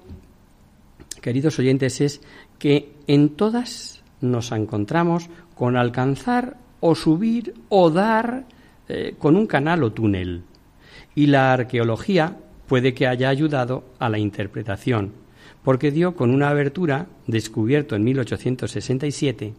queridos 1.21 1.59
oyentes, 1.59 2.01
es 2.01 2.21
que 2.57 2.91
en 3.05 3.29
todas 3.35 4.01
nos 4.19 4.51
encontramos 4.51 5.29
con 5.53 5.77
alcanzar 5.77 6.57
o 6.79 6.95
subir 6.95 7.53
o 7.69 7.91
dar 7.91 8.45
eh, 8.89 9.13
con 9.19 9.35
un 9.35 9.45
canal 9.45 9.83
o 9.83 9.93
túnel. 9.93 10.41
Y 11.13 11.27
la 11.27 11.53
arqueología 11.53 12.38
puede 12.67 12.93
que 12.93 13.07
haya 13.07 13.29
ayudado 13.29 13.84
a 14.00 14.10
la 14.10 14.19
interpretación, 14.19 15.13
porque 15.63 15.91
dio 15.91 16.15
con 16.15 16.31
una 16.31 16.50
abertura, 16.50 17.07
descubierto 17.27 17.95
en 17.95 18.03
1867, 18.03 19.53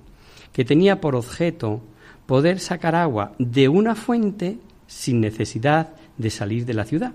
que 0.53 0.65
tenía 0.65 1.01
por 1.01 1.17
objeto 1.17 1.83
poder 2.27 2.61
sacar 2.61 2.95
agua 2.95 3.33
de 3.39 3.69
una 3.69 3.95
fuente 3.95 4.59
sin 4.87 5.21
necesidad 5.21 5.95
de 6.17 6.31
salir 6.31 6.65
de 6.65 6.75
la 6.75 6.85
ciudad. 6.85 7.13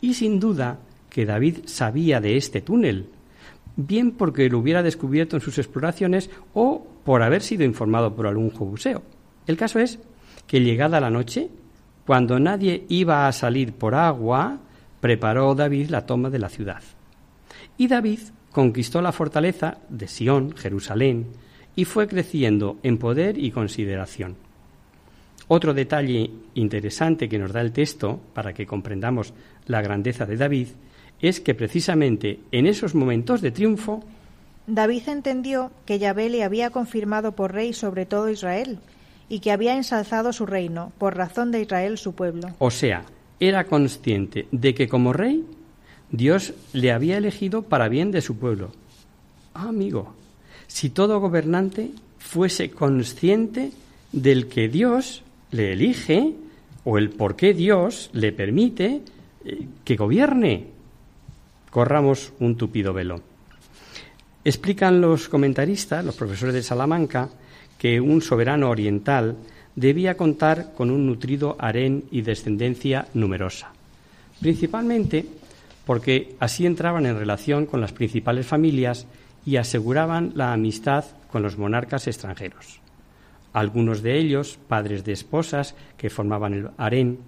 Y 0.00 0.14
sin 0.14 0.40
duda 0.40 0.78
que 1.10 1.26
David 1.26 1.60
sabía 1.66 2.20
de 2.20 2.36
este 2.36 2.60
túnel, 2.60 3.08
bien 3.76 4.12
porque 4.12 4.48
lo 4.48 4.58
hubiera 4.58 4.82
descubierto 4.82 5.36
en 5.36 5.42
sus 5.42 5.58
exploraciones 5.58 6.30
o 6.54 6.86
por 7.04 7.22
haber 7.22 7.42
sido 7.42 7.64
informado 7.64 8.14
por 8.14 8.26
algún 8.26 8.50
jobuseo. 8.50 9.02
El 9.46 9.56
caso 9.56 9.78
es 9.78 9.98
que 10.46 10.60
llegada 10.60 11.00
la 11.00 11.10
noche, 11.10 11.48
cuando 12.06 12.38
nadie 12.38 12.84
iba 12.88 13.26
a 13.26 13.32
salir 13.32 13.72
por 13.72 13.94
agua, 13.94 14.60
preparó 15.06 15.54
David 15.54 15.90
la 15.90 16.04
toma 16.04 16.30
de 16.30 16.40
la 16.40 16.48
ciudad. 16.48 16.82
Y 17.78 17.86
David 17.86 18.18
conquistó 18.50 19.00
la 19.00 19.12
fortaleza 19.12 19.78
de 19.88 20.08
Sión, 20.08 20.56
Jerusalén, 20.56 21.28
y 21.76 21.84
fue 21.84 22.08
creciendo 22.08 22.78
en 22.82 22.98
poder 22.98 23.38
y 23.38 23.52
consideración. 23.52 24.34
Otro 25.46 25.74
detalle 25.74 26.28
interesante 26.54 27.28
que 27.28 27.38
nos 27.38 27.52
da 27.52 27.60
el 27.60 27.70
texto 27.70 28.18
para 28.34 28.52
que 28.52 28.66
comprendamos 28.66 29.32
la 29.68 29.80
grandeza 29.80 30.26
de 30.26 30.36
David 30.36 30.68
es 31.20 31.40
que 31.40 31.54
precisamente 31.54 32.40
en 32.50 32.66
esos 32.66 32.96
momentos 32.96 33.42
de 33.42 33.52
triunfo 33.52 34.02
David 34.66 35.08
entendió 35.08 35.70
que 35.84 36.00
Yahvé 36.00 36.30
le 36.30 36.42
había 36.42 36.70
confirmado 36.70 37.30
por 37.30 37.52
rey 37.54 37.72
sobre 37.72 38.06
todo 38.06 38.28
Israel 38.28 38.80
y 39.28 39.38
que 39.38 39.52
había 39.52 39.76
ensalzado 39.76 40.32
su 40.32 40.46
reino 40.46 40.90
por 40.98 41.16
razón 41.16 41.52
de 41.52 41.60
Israel 41.60 41.96
su 41.96 42.16
pueblo. 42.16 42.48
O 42.58 42.72
sea, 42.72 43.04
era 43.40 43.64
consciente 43.64 44.46
de 44.50 44.74
que 44.74 44.88
como 44.88 45.12
rey 45.12 45.44
Dios 46.10 46.54
le 46.72 46.92
había 46.92 47.18
elegido 47.18 47.62
para 47.62 47.88
bien 47.88 48.10
de 48.10 48.20
su 48.20 48.36
pueblo. 48.36 48.70
Ah, 49.54 49.68
amigo, 49.68 50.14
si 50.66 50.90
todo 50.90 51.20
gobernante 51.20 51.90
fuese 52.18 52.70
consciente 52.70 53.72
del 54.12 54.48
que 54.48 54.68
Dios 54.68 55.22
le 55.50 55.72
elige 55.72 56.34
o 56.84 56.98
el 56.98 57.10
por 57.10 57.36
qué 57.36 57.54
Dios 57.54 58.10
le 58.12 58.32
permite 58.32 59.02
eh, 59.44 59.66
que 59.84 59.96
gobierne, 59.96 60.66
corramos 61.70 62.32
un 62.40 62.56
tupido 62.56 62.92
velo. 62.92 63.20
Explican 64.44 65.00
los 65.00 65.28
comentaristas, 65.28 66.04
los 66.04 66.14
profesores 66.14 66.54
de 66.54 66.62
Salamanca, 66.62 67.28
que 67.78 68.00
un 68.00 68.22
soberano 68.22 68.70
oriental 68.70 69.36
debía 69.76 70.16
contar 70.16 70.72
con 70.74 70.90
un 70.90 71.06
nutrido 71.06 71.56
harén 71.60 72.04
y 72.10 72.22
descendencia 72.22 73.06
numerosa, 73.14 73.70
principalmente 74.40 75.26
porque 75.84 76.34
así 76.40 76.66
entraban 76.66 77.06
en 77.06 77.16
relación 77.16 77.66
con 77.66 77.80
las 77.80 77.92
principales 77.92 78.46
familias 78.46 79.06
y 79.44 79.56
aseguraban 79.56 80.32
la 80.34 80.52
amistad 80.52 81.04
con 81.30 81.42
los 81.42 81.56
monarcas 81.56 82.08
extranjeros. 82.08 82.80
Algunos 83.52 84.02
de 84.02 84.18
ellos, 84.18 84.58
padres 84.68 85.04
de 85.04 85.12
esposas 85.12 85.76
que 85.96 86.10
formaban 86.10 86.54
el 86.54 86.70
harén, 86.76 87.18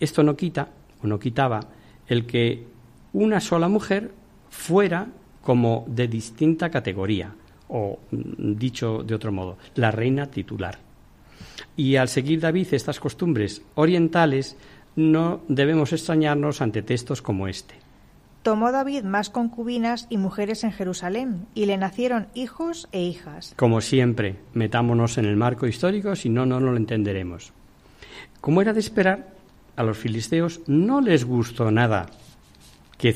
esto 0.00 0.22
no 0.22 0.36
quita 0.36 0.68
o 1.02 1.06
no 1.06 1.20
quitaba 1.20 1.60
el 2.08 2.26
que 2.26 2.64
una 3.12 3.40
sola 3.40 3.68
mujer 3.68 4.10
fuera 4.50 5.06
como 5.42 5.84
de 5.88 6.08
distinta 6.08 6.70
categoría, 6.70 7.32
o 7.68 7.98
mm, 8.10 8.54
dicho 8.56 9.02
de 9.04 9.14
otro 9.14 9.30
modo, 9.30 9.58
la 9.76 9.90
reina 9.90 10.26
titular. 10.26 10.89
Y 11.76 11.96
al 11.96 12.08
seguir 12.08 12.40
David 12.40 12.68
estas 12.72 13.00
costumbres 13.00 13.62
orientales, 13.74 14.56
no 14.96 15.40
debemos 15.48 15.92
extrañarnos 15.92 16.60
ante 16.60 16.82
textos 16.82 17.22
como 17.22 17.48
este. 17.48 17.74
Tomó 18.42 18.72
David 18.72 19.02
más 19.02 19.28
concubinas 19.28 20.06
y 20.08 20.16
mujeres 20.16 20.64
en 20.64 20.72
Jerusalén, 20.72 21.46
y 21.54 21.66
le 21.66 21.76
nacieron 21.76 22.28
hijos 22.34 22.88
e 22.90 23.02
hijas. 23.02 23.52
Como 23.56 23.82
siempre, 23.82 24.36
metámonos 24.54 25.18
en 25.18 25.26
el 25.26 25.36
marco 25.36 25.66
histórico, 25.66 26.16
si 26.16 26.30
no, 26.30 26.46
no 26.46 26.58
lo 26.58 26.74
entenderemos. 26.76 27.52
Como 28.40 28.62
era 28.62 28.72
de 28.72 28.80
esperar, 28.80 29.28
a 29.76 29.82
los 29.82 29.98
filisteos 29.98 30.62
no 30.66 31.02
les 31.02 31.24
gustó 31.24 31.70
nada 31.70 32.06
que, 32.96 33.14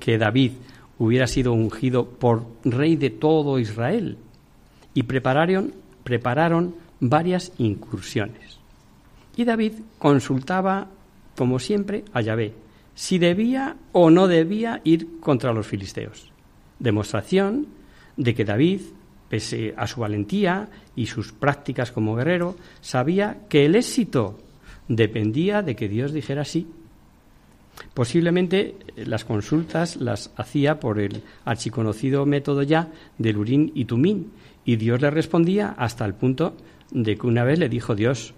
que 0.00 0.18
David 0.18 0.52
hubiera 0.98 1.26
sido 1.26 1.52
ungido 1.52 2.08
por 2.08 2.46
rey 2.64 2.96
de 2.96 3.10
todo 3.10 3.58
Israel, 3.58 4.16
y 4.94 5.02
prepararon, 5.02 5.74
prepararon 6.02 6.74
varias 7.02 7.52
incursiones. 7.58 8.58
Y 9.36 9.44
David 9.44 9.72
consultaba, 9.98 10.88
como 11.36 11.58
siempre, 11.58 12.04
a 12.14 12.22
Yahvé, 12.22 12.54
si 12.94 13.18
debía 13.18 13.76
o 13.92 14.10
no 14.10 14.28
debía 14.28 14.80
ir 14.84 15.20
contra 15.20 15.52
los 15.52 15.66
filisteos. 15.66 16.30
Demostración 16.78 17.66
de 18.16 18.34
que 18.34 18.44
David 18.44 18.80
pese 19.32 19.72
a 19.78 19.86
su 19.86 20.02
valentía 20.02 20.68
y 20.94 21.06
sus 21.06 21.32
prácticas 21.32 21.90
como 21.90 22.14
guerrero, 22.14 22.54
sabía 22.82 23.38
que 23.48 23.64
el 23.64 23.76
éxito 23.76 24.38
dependía 24.88 25.62
de 25.62 25.74
que 25.74 25.88
Dios 25.88 26.12
dijera 26.12 26.44
sí. 26.44 26.68
Posiblemente 27.94 28.76
eh, 28.94 29.06
las 29.06 29.24
consultas 29.24 29.96
las 29.96 30.32
hacía 30.36 30.78
por 30.78 31.00
el 31.00 31.22
archiconocido 31.46 32.26
método 32.26 32.62
ya 32.62 32.92
del 33.16 33.38
Urín 33.38 33.72
y 33.74 33.86
Tumín, 33.86 34.32
y 34.66 34.76
Dios 34.76 35.00
le 35.00 35.10
respondía 35.10 35.74
hasta 35.78 36.04
el 36.04 36.12
punto 36.12 36.54
de 36.92 37.16
que 37.16 37.26
una 37.26 37.44
vez 37.44 37.58
le 37.58 37.68
dijo 37.68 37.94
Dios, 37.94 38.34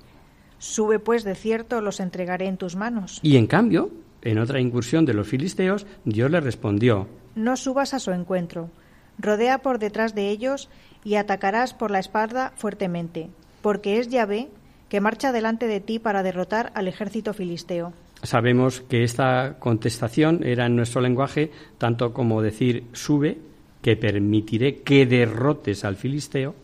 Sube 0.59 0.99
pues 0.99 1.25
de 1.25 1.35
cierto, 1.35 1.81
los 1.81 2.01
entregaré 2.01 2.47
en 2.47 2.57
tus 2.57 2.77
manos. 2.77 3.21
Y 3.23 3.37
en 3.37 3.47
cambio, 3.47 3.91
en 4.23 4.39
otra 4.39 4.61
incursión 4.61 5.05
de 5.05 5.15
los 5.15 5.29
filisteos, 5.29 5.87
Dios 6.05 6.31
le 6.31 6.41
respondió, 6.41 7.07
No 7.35 7.57
subas 7.57 7.93
a 7.93 7.99
su 7.99 8.13
encuentro, 8.13 8.71
rodea 9.19 9.59
por 9.59 9.79
detrás 9.79 10.15
de 10.15 10.31
ellos 10.31 10.71
y 11.05 11.17
atacarás 11.17 11.75
por 11.75 11.91
la 11.91 11.99
espalda 11.99 12.53
fuertemente, 12.57 13.29
porque 13.61 13.99
es 13.99 14.09
Yahvé 14.09 14.49
que 14.89 15.01
marcha 15.01 15.33
delante 15.33 15.67
de 15.67 15.81
ti 15.81 15.99
para 15.99 16.23
derrotar 16.23 16.73
al 16.75 16.89
ejército 16.89 17.35
filisteo. 17.35 17.93
Sabemos 18.23 18.81
que 18.81 19.03
esta 19.03 19.59
contestación 19.59 20.45
era 20.45 20.67
en 20.67 20.77
nuestro 20.77 21.01
lenguaje 21.01 21.51
tanto 21.79 22.15
como 22.15 22.41
decir 22.41 22.85
sube, 22.93 23.39
que 23.83 23.97
permitiré 23.97 24.77
que 24.81 25.05
derrotes 25.05 25.85
al 25.85 25.97
filisteo, 25.97 26.55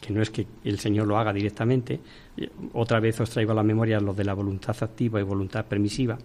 que 0.00 0.12
no 0.12 0.22
es 0.22 0.30
que 0.30 0.46
el 0.64 0.78
Señor 0.78 1.06
lo 1.06 1.18
haga 1.18 1.32
directamente, 1.32 2.00
otra 2.72 3.00
vez 3.00 3.20
os 3.20 3.30
traigo 3.30 3.52
a 3.52 3.56
la 3.56 3.62
memoria 3.62 4.00
lo 4.00 4.14
de 4.14 4.24
la 4.24 4.34
voluntad 4.34 4.76
activa 4.80 5.20
y 5.20 5.24
voluntad 5.24 5.64
permisiva. 5.66 6.18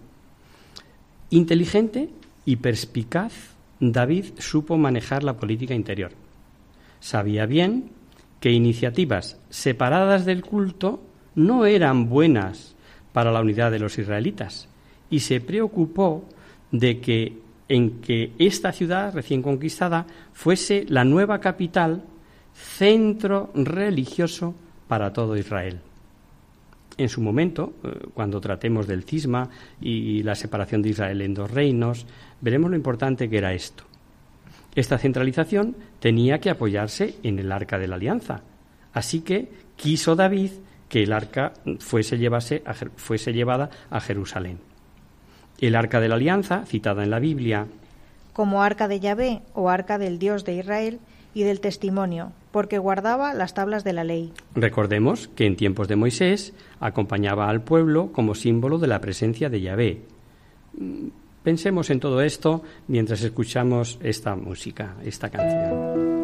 Inteligente 1.30 2.10
y 2.44 2.56
perspicaz, 2.56 3.32
David 3.80 4.26
supo 4.38 4.76
manejar 4.76 5.24
la 5.24 5.36
política 5.36 5.74
interior. 5.74 6.12
Sabía 7.00 7.46
bien 7.46 7.90
que 8.40 8.52
iniciativas 8.52 9.38
separadas 9.50 10.24
del 10.24 10.42
culto 10.42 11.02
no 11.34 11.66
eran 11.66 12.08
buenas 12.08 12.74
para 13.12 13.32
la 13.32 13.40
unidad 13.40 13.70
de 13.70 13.78
los 13.78 13.98
israelitas 13.98 14.68
y 15.10 15.20
se 15.20 15.40
preocupó 15.40 16.24
de 16.70 17.00
que 17.00 17.38
en 17.68 18.00
que 18.00 18.32
esta 18.38 18.72
ciudad 18.72 19.14
recién 19.14 19.42
conquistada 19.42 20.06
fuese 20.32 20.84
la 20.88 21.04
nueva 21.04 21.40
capital, 21.40 22.02
centro 22.54 23.50
religioso 23.54 24.54
para 24.88 25.12
todo 25.12 25.36
Israel. 25.36 25.80
En 26.96 27.08
su 27.08 27.20
momento, 27.20 27.74
eh, 27.82 28.06
cuando 28.14 28.40
tratemos 28.40 28.86
del 28.86 29.02
cisma 29.02 29.50
y 29.80 30.22
la 30.22 30.34
separación 30.34 30.80
de 30.82 30.90
Israel 30.90 31.20
en 31.22 31.34
dos 31.34 31.50
reinos, 31.50 32.06
veremos 32.40 32.70
lo 32.70 32.76
importante 32.76 33.28
que 33.28 33.38
era 33.38 33.52
esto. 33.52 33.84
Esta 34.74 34.98
centralización 34.98 35.76
tenía 36.00 36.38
que 36.38 36.50
apoyarse 36.50 37.16
en 37.22 37.38
el 37.38 37.50
arca 37.52 37.78
de 37.78 37.88
la 37.88 37.96
alianza. 37.96 38.42
Así 38.92 39.20
que 39.20 39.48
quiso 39.76 40.14
David 40.14 40.50
que 40.88 41.02
el 41.02 41.12
arca 41.12 41.52
fuese, 41.80 42.18
fuese 42.96 43.32
llevada 43.32 43.70
a 43.90 44.00
Jerusalén. 44.00 44.58
El 45.60 45.76
arca 45.76 46.00
de 46.00 46.08
la 46.08 46.16
alianza, 46.16 46.64
citada 46.66 47.02
en 47.04 47.10
la 47.10 47.20
Biblia, 47.20 47.66
como 48.32 48.62
arca 48.62 48.88
de 48.88 48.98
Yahvé 48.98 49.42
o 49.54 49.70
arca 49.70 49.96
del 49.96 50.18
Dios 50.18 50.44
de 50.44 50.56
Israel 50.56 50.98
y 51.34 51.44
del 51.44 51.60
testimonio, 51.60 52.32
porque 52.54 52.78
guardaba 52.78 53.34
las 53.34 53.52
tablas 53.52 53.82
de 53.82 53.92
la 53.92 54.04
ley. 54.04 54.32
Recordemos 54.54 55.26
que 55.26 55.44
en 55.44 55.56
tiempos 55.56 55.88
de 55.88 55.96
Moisés 55.96 56.54
acompañaba 56.78 57.48
al 57.48 57.64
pueblo 57.64 58.12
como 58.12 58.36
símbolo 58.36 58.78
de 58.78 58.86
la 58.86 59.00
presencia 59.00 59.50
de 59.50 59.60
Yahvé. 59.60 60.02
Pensemos 61.42 61.90
en 61.90 61.98
todo 61.98 62.20
esto 62.20 62.62
mientras 62.86 63.24
escuchamos 63.24 63.98
esta 64.04 64.36
música, 64.36 64.94
esta 65.02 65.30
canción. 65.30 66.23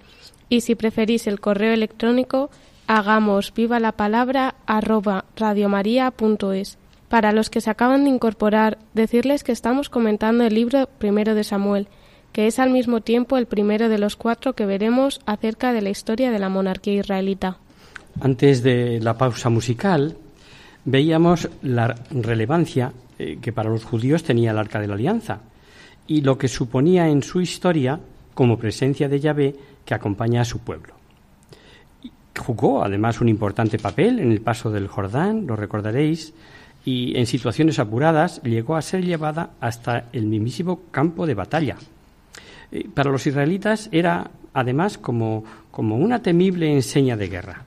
Y 0.51 0.61
si 0.61 0.75
preferís 0.75 1.27
el 1.27 1.39
correo 1.39 1.73
electrónico, 1.73 2.49
hagamos 2.85 3.53
viva 3.53 3.79
la 3.79 3.93
palabra 3.93 4.55
arroba 4.65 5.23
radiomaria.es. 5.37 6.77
Para 7.07 7.31
los 7.31 7.49
que 7.49 7.61
se 7.61 7.69
acaban 7.69 8.03
de 8.03 8.09
incorporar, 8.09 8.77
decirles 8.93 9.45
que 9.45 9.53
estamos 9.53 9.87
comentando 9.87 10.43
el 10.43 10.53
libro 10.53 10.89
primero 10.97 11.35
de 11.35 11.45
Samuel, 11.45 11.87
que 12.33 12.47
es 12.47 12.59
al 12.59 12.69
mismo 12.69 12.99
tiempo 12.99 13.37
el 13.37 13.45
primero 13.45 13.87
de 13.87 13.97
los 13.97 14.17
cuatro 14.17 14.51
que 14.51 14.65
veremos 14.65 15.21
acerca 15.25 15.71
de 15.71 15.83
la 15.83 15.89
historia 15.89 16.31
de 16.31 16.39
la 16.39 16.49
monarquía 16.49 16.95
israelita. 16.95 17.55
Antes 18.19 18.61
de 18.61 18.99
la 18.99 19.17
pausa 19.17 19.49
musical, 19.49 20.17
veíamos 20.83 21.47
la 21.61 21.95
relevancia 22.09 22.91
eh, 23.17 23.37
que 23.41 23.53
para 23.53 23.69
los 23.69 23.85
judíos 23.85 24.25
tenía 24.25 24.51
el 24.51 24.57
Arca 24.57 24.81
de 24.81 24.87
la 24.87 24.95
Alianza 24.95 25.39
y 26.07 26.23
lo 26.23 26.37
que 26.37 26.49
suponía 26.49 27.07
en 27.07 27.23
su 27.23 27.39
historia 27.39 28.01
como 28.41 28.57
presencia 28.57 29.07
de 29.07 29.19
Yahvé 29.19 29.55
que 29.85 29.93
acompaña 29.93 30.41
a 30.41 30.45
su 30.45 30.61
pueblo. 30.61 30.95
Jugó 32.39 32.83
además 32.83 33.21
un 33.21 33.29
importante 33.29 33.77
papel 33.77 34.17
en 34.17 34.31
el 34.31 34.41
paso 34.41 34.71
del 34.71 34.87
Jordán, 34.87 35.45
lo 35.45 35.55
recordaréis, 35.55 36.33
y 36.83 37.15
en 37.19 37.27
situaciones 37.27 37.77
apuradas 37.77 38.41
llegó 38.41 38.75
a 38.75 38.81
ser 38.81 39.05
llevada 39.05 39.51
hasta 39.59 40.05
el 40.11 40.25
mismísimo 40.25 40.85
campo 40.89 41.27
de 41.27 41.35
batalla. 41.35 41.77
Eh, 42.71 42.89
para 42.91 43.11
los 43.11 43.27
israelitas 43.27 43.89
era 43.91 44.31
además 44.55 44.97
como, 44.97 45.43
como 45.69 45.97
una 45.97 46.23
temible 46.23 46.73
enseña 46.73 47.15
de 47.17 47.27
guerra. 47.27 47.61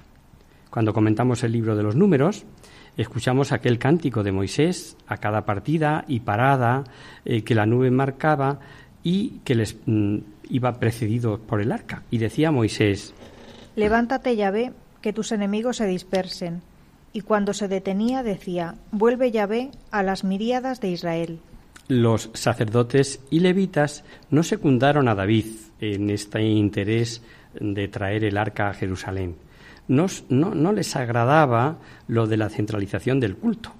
Cuando 0.70 0.92
comentamos 0.92 1.44
el 1.44 1.52
libro 1.52 1.76
de 1.76 1.84
los 1.84 1.94
números, 1.94 2.46
escuchamos 2.96 3.52
aquel 3.52 3.78
cántico 3.78 4.24
de 4.24 4.32
Moisés 4.32 4.96
a 5.06 5.18
cada 5.18 5.44
partida 5.44 6.04
y 6.08 6.18
parada 6.18 6.82
eh, 7.24 7.44
que 7.44 7.54
la 7.54 7.64
nube 7.64 7.92
marcaba 7.92 8.58
y 9.04 9.40
que 9.44 9.54
les 9.54 9.76
mm, 9.86 10.18
iba 10.50 10.80
precedido 10.80 11.38
por 11.38 11.60
el 11.60 11.70
arca. 11.70 12.02
Y 12.10 12.18
decía 12.18 12.50
Moisés, 12.50 13.14
Levántate, 13.76 14.34
Yahvé, 14.34 14.72
que 15.00 15.12
tus 15.12 15.30
enemigos 15.30 15.76
se 15.76 15.86
dispersen 15.86 16.62
y 17.12 17.20
cuando 17.20 17.54
se 17.54 17.68
detenía 17.68 18.24
decía, 18.24 18.74
vuelve 18.90 19.30
Yahvé 19.30 19.70
a 19.92 20.02
las 20.02 20.24
miríadas 20.24 20.80
de 20.80 20.90
Israel. 20.90 21.38
Los 21.86 22.30
sacerdotes 22.34 23.20
y 23.30 23.40
levitas 23.40 24.04
no 24.30 24.42
secundaron 24.42 25.06
a 25.08 25.14
David 25.14 25.46
en 25.80 26.10
este 26.10 26.42
interés 26.42 27.22
de 27.60 27.86
traer 27.88 28.24
el 28.24 28.36
arca 28.36 28.68
a 28.68 28.74
Jerusalén. 28.74 29.36
No, 29.86 30.06
no, 30.28 30.72
les 30.72 30.96
agradaba 30.96 31.78
lo 32.08 32.26
de 32.26 32.36
la 32.36 32.48
centralización 32.48 33.20
del 33.20 33.36
culto. 33.36 33.70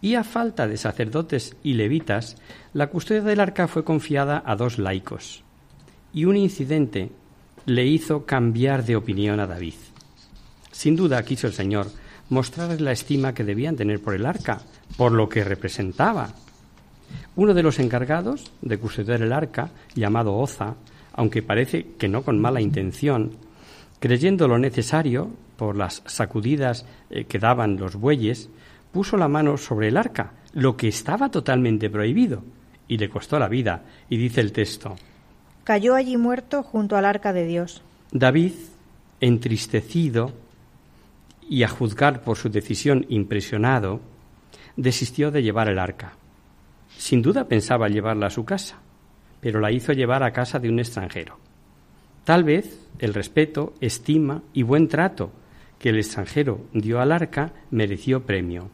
Y 0.00 0.14
a 0.14 0.24
falta 0.24 0.66
de 0.66 0.76
sacerdotes 0.76 1.56
y 1.62 1.74
levitas, 1.74 2.36
la 2.72 2.88
custodia 2.88 3.22
del 3.22 3.40
arca 3.40 3.66
fue 3.68 3.84
confiada 3.84 4.42
a 4.44 4.56
dos 4.56 4.78
laicos. 4.78 5.42
Y 6.12 6.24
un 6.24 6.36
incidente 6.36 7.10
le 7.66 7.86
hizo 7.86 8.24
cambiar 8.26 8.84
de 8.84 8.96
opinión 8.96 9.40
a 9.40 9.46
David. 9.46 9.74
Sin 10.70 10.96
duda 10.96 11.22
quiso 11.24 11.46
el 11.46 11.52
Señor 11.52 11.88
mostrarles 12.28 12.80
la 12.80 12.92
estima 12.92 13.34
que 13.34 13.44
debían 13.44 13.76
tener 13.76 14.00
por 14.00 14.14
el 14.14 14.26
arca, 14.26 14.60
por 14.96 15.12
lo 15.12 15.28
que 15.28 15.44
representaba. 15.44 16.34
Uno 17.36 17.54
de 17.54 17.62
los 17.62 17.78
encargados 17.78 18.50
de 18.62 18.78
custodiar 18.78 19.22
el 19.22 19.32
arca, 19.32 19.70
llamado 19.94 20.34
Oza, 20.34 20.74
aunque 21.12 21.42
parece 21.42 21.86
que 21.98 22.08
no 22.08 22.22
con 22.22 22.40
mala 22.40 22.60
intención, 22.60 23.32
creyendo 24.00 24.48
lo 24.48 24.58
necesario 24.58 25.30
por 25.56 25.76
las 25.76 26.02
sacudidas 26.06 26.84
eh, 27.10 27.24
que 27.24 27.38
daban 27.38 27.76
los 27.76 27.96
bueyes, 27.96 28.50
puso 28.96 29.18
la 29.18 29.28
mano 29.28 29.58
sobre 29.58 29.88
el 29.88 29.98
arca, 29.98 30.32
lo 30.54 30.74
que 30.74 30.88
estaba 30.88 31.30
totalmente 31.30 31.90
prohibido, 31.90 32.42
y 32.88 32.96
le 32.96 33.10
costó 33.10 33.38
la 33.38 33.46
vida, 33.46 33.82
y 34.08 34.16
dice 34.16 34.40
el 34.40 34.52
texto. 34.52 34.96
Cayó 35.64 35.94
allí 35.94 36.16
muerto 36.16 36.62
junto 36.62 36.96
al 36.96 37.04
arca 37.04 37.34
de 37.34 37.44
Dios. 37.44 37.82
David, 38.10 38.52
entristecido, 39.20 40.32
y 41.46 41.62
a 41.62 41.68
juzgar 41.68 42.22
por 42.22 42.38
su 42.38 42.48
decisión 42.48 43.04
impresionado, 43.10 44.00
desistió 44.78 45.30
de 45.30 45.42
llevar 45.42 45.68
el 45.68 45.78
arca. 45.78 46.12
Sin 46.96 47.20
duda 47.20 47.48
pensaba 47.48 47.88
llevarla 47.88 48.28
a 48.28 48.30
su 48.30 48.46
casa, 48.46 48.78
pero 49.42 49.60
la 49.60 49.72
hizo 49.72 49.92
llevar 49.92 50.22
a 50.22 50.32
casa 50.32 50.58
de 50.58 50.70
un 50.70 50.78
extranjero. 50.78 51.36
Tal 52.24 52.44
vez 52.44 52.80
el 52.98 53.12
respeto, 53.12 53.74
estima 53.82 54.40
y 54.54 54.62
buen 54.62 54.88
trato 54.88 55.32
que 55.78 55.90
el 55.90 55.98
extranjero 55.98 56.62
dio 56.72 56.98
al 56.98 57.12
arca 57.12 57.52
mereció 57.70 58.24
premio. 58.24 58.70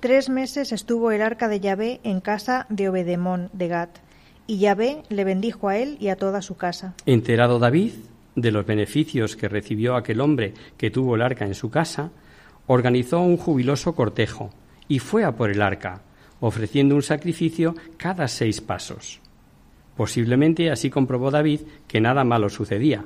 Tres 0.00 0.30
meses 0.30 0.72
estuvo 0.72 1.10
el 1.10 1.20
arca 1.20 1.46
de 1.46 1.60
Yahvé 1.60 2.00
en 2.04 2.22
casa 2.22 2.64
de 2.70 2.88
Obedemón 2.88 3.50
de 3.52 3.68
Gat, 3.68 3.98
y 4.46 4.56
Yahvé 4.56 5.02
le 5.10 5.24
bendijo 5.24 5.68
a 5.68 5.76
él 5.76 5.98
y 6.00 6.08
a 6.08 6.16
toda 6.16 6.40
su 6.40 6.56
casa. 6.56 6.94
Enterado 7.04 7.58
David 7.58 7.92
de 8.34 8.50
los 8.50 8.64
beneficios 8.64 9.36
que 9.36 9.48
recibió 9.48 9.96
aquel 9.96 10.22
hombre 10.22 10.54
que 10.78 10.90
tuvo 10.90 11.16
el 11.16 11.22
arca 11.22 11.44
en 11.44 11.54
su 11.54 11.70
casa, 11.70 12.12
organizó 12.66 13.20
un 13.20 13.36
jubiloso 13.36 13.94
cortejo 13.94 14.48
y 14.88 15.00
fue 15.00 15.22
a 15.22 15.32
por 15.32 15.50
el 15.50 15.60
arca, 15.60 16.00
ofreciendo 16.40 16.94
un 16.94 17.02
sacrificio 17.02 17.74
cada 17.98 18.26
seis 18.26 18.62
pasos. 18.62 19.20
Posiblemente 19.98 20.70
así 20.70 20.88
comprobó 20.88 21.30
David 21.30 21.60
que 21.86 22.00
nada 22.00 22.24
malo 22.24 22.48
sucedía, 22.48 23.04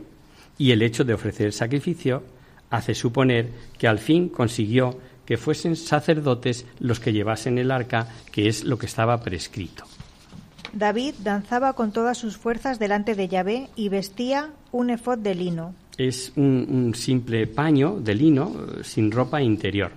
y 0.59 0.71
el 0.71 0.81
hecho 0.81 1.03
de 1.03 1.15
ofrecer 1.15 1.53
sacrificio 1.53 2.23
hace 2.71 2.95
suponer 2.95 3.51
que 3.79 3.89
al 3.89 3.99
fin 3.99 4.29
consiguió 4.29 4.97
que 5.27 5.37
fuesen 5.37 5.77
sacerdotes 5.77 6.67
los 6.79 7.01
que 7.01 7.13
llevasen 7.13 7.59
el 7.59 7.71
arca, 7.71 8.09
que 8.33 8.49
es 8.49 8.65
lo 8.65 8.79
que 8.79 8.87
estaba 8.87 9.21
prescrito. 9.23 9.85
David 10.73 11.15
danzaba 11.23 11.75
con 11.75 11.93
todas 11.93 12.19
sus 12.19 12.37
fuerzas 12.37 12.79
delante 12.79 13.15
de 13.15 13.29
Yahvé 13.29 13.69
y 13.77 13.89
vestía 13.89 14.51
un 14.73 14.91
efod 14.91 15.19
de 15.19 15.35
lino. 15.35 15.75
Es 15.97 16.33
un, 16.35 16.93
simple 16.97 17.47
paño 17.47 18.01
de 18.01 18.15
lino 18.15 18.51
eh, 18.51 18.83
sin 18.83 19.13
ropa 19.13 19.41
interior. 19.41 19.93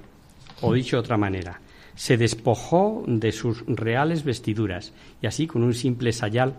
O 0.61 0.73
dicho 0.73 0.97
de 0.97 1.01
otra 1.01 1.17
manera, 1.17 1.59
se 1.95 2.17
despojó 2.17 3.03
de 3.07 3.31
sus 3.31 3.63
reales 3.67 4.23
vestiduras 4.23 4.93
y 5.21 5.27
así 5.27 5.47
con 5.47 5.63
un 5.63 5.73
simple 5.73 6.11
sayal 6.13 6.55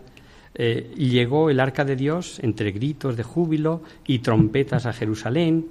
eh, 0.54 0.92
llegó 0.96 1.50
el 1.50 1.61
arca 1.61 1.85
de 1.85 1.94
Dios 1.94 2.40
entre 2.42 2.72
gritos 2.72 3.16
de 3.16 3.22
júbilo 3.22 3.83
y 4.07 4.18
trompetas 4.18 4.87
a 4.87 4.92
Jerusalén 4.92 5.66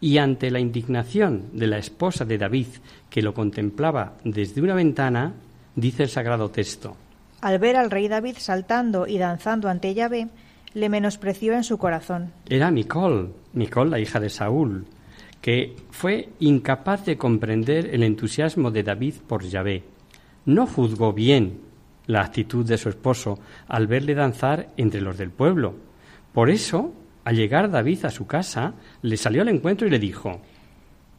y 0.00 0.18
ante 0.18 0.50
la 0.50 0.60
indignación 0.60 1.50
de 1.52 1.66
la 1.66 1.78
esposa 1.78 2.24
de 2.24 2.38
David 2.38 2.66
que 3.08 3.22
lo 3.22 3.34
contemplaba 3.34 4.14
desde 4.24 4.62
una 4.62 4.74
ventana, 4.74 5.34
dice 5.74 6.04
el 6.04 6.08
sagrado 6.08 6.50
texto, 6.50 6.96
al 7.40 7.58
ver 7.58 7.76
al 7.76 7.90
rey 7.90 8.08
David 8.08 8.36
saltando 8.38 9.06
y 9.06 9.18
danzando 9.18 9.68
ante 9.68 9.94
Yahvé, 9.94 10.28
le 10.74 10.88
menospreció 10.88 11.54
en 11.54 11.64
su 11.64 11.78
corazón. 11.78 12.32
Era 12.48 12.70
Micol, 12.70 13.34
Micol, 13.54 13.90
la 13.90 13.98
hija 13.98 14.20
de 14.20 14.28
Saúl, 14.28 14.84
que 15.40 15.74
fue 15.90 16.28
incapaz 16.38 17.06
de 17.06 17.16
comprender 17.16 17.94
el 17.94 18.02
entusiasmo 18.02 18.70
de 18.70 18.82
David 18.82 19.14
por 19.26 19.42
Yahvé. 19.42 19.82
No 20.44 20.66
juzgó 20.66 21.12
bien 21.12 21.60
la 22.06 22.20
actitud 22.22 22.66
de 22.66 22.76
su 22.76 22.88
esposo 22.88 23.38
al 23.68 23.86
verle 23.86 24.14
danzar 24.14 24.68
entre 24.76 25.00
los 25.00 25.16
del 25.16 25.30
pueblo. 25.30 25.74
Por 26.32 26.50
eso, 26.50 26.92
al 27.24 27.36
llegar 27.36 27.70
David 27.70 28.04
a 28.04 28.10
su 28.10 28.26
casa, 28.26 28.74
le 29.02 29.16
salió 29.16 29.42
al 29.42 29.48
encuentro 29.48 29.86
y 29.86 29.90
le 29.90 29.98
dijo 29.98 30.40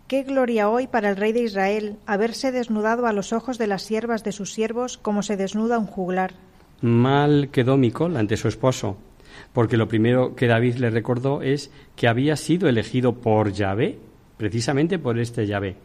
Qué 0.08 0.24
gloria 0.24 0.70
hoy 0.70 0.88
para 0.88 1.10
el 1.10 1.16
rey 1.16 1.32
de 1.32 1.44
Israel 1.44 1.96
haberse 2.06 2.52
desnudado 2.52 3.08
a 3.08 3.14
los 3.14 3.32
ojos 3.32 3.58
de 3.58 3.68
las 3.68 3.84
siervas 3.84 4.24
de 4.24 4.34
sus 4.34 4.52
siervos 4.52 4.98
como 4.98 5.24
se 5.24 5.38
desnuda 5.38 5.80
un 5.80 5.86
juglar. 5.86 6.34
Mal 6.82 7.50
quedó 7.50 7.78
Micol 7.78 8.18
ante 8.18 8.36
su 8.36 8.48
esposo, 8.48 8.98
porque 9.54 9.78
lo 9.78 9.88
primero 9.88 10.36
que 10.36 10.48
David 10.48 10.76
le 10.76 10.90
recordó 10.90 11.42
es 11.42 11.72
que 11.96 12.08
había 12.08 12.36
sido 12.36 12.68
elegido 12.68 13.14
por 13.14 13.54
Yahvé, 13.54 14.00
precisamente 14.36 15.00
por 15.00 15.18
este 15.18 15.48
Yahvé, 15.48 15.78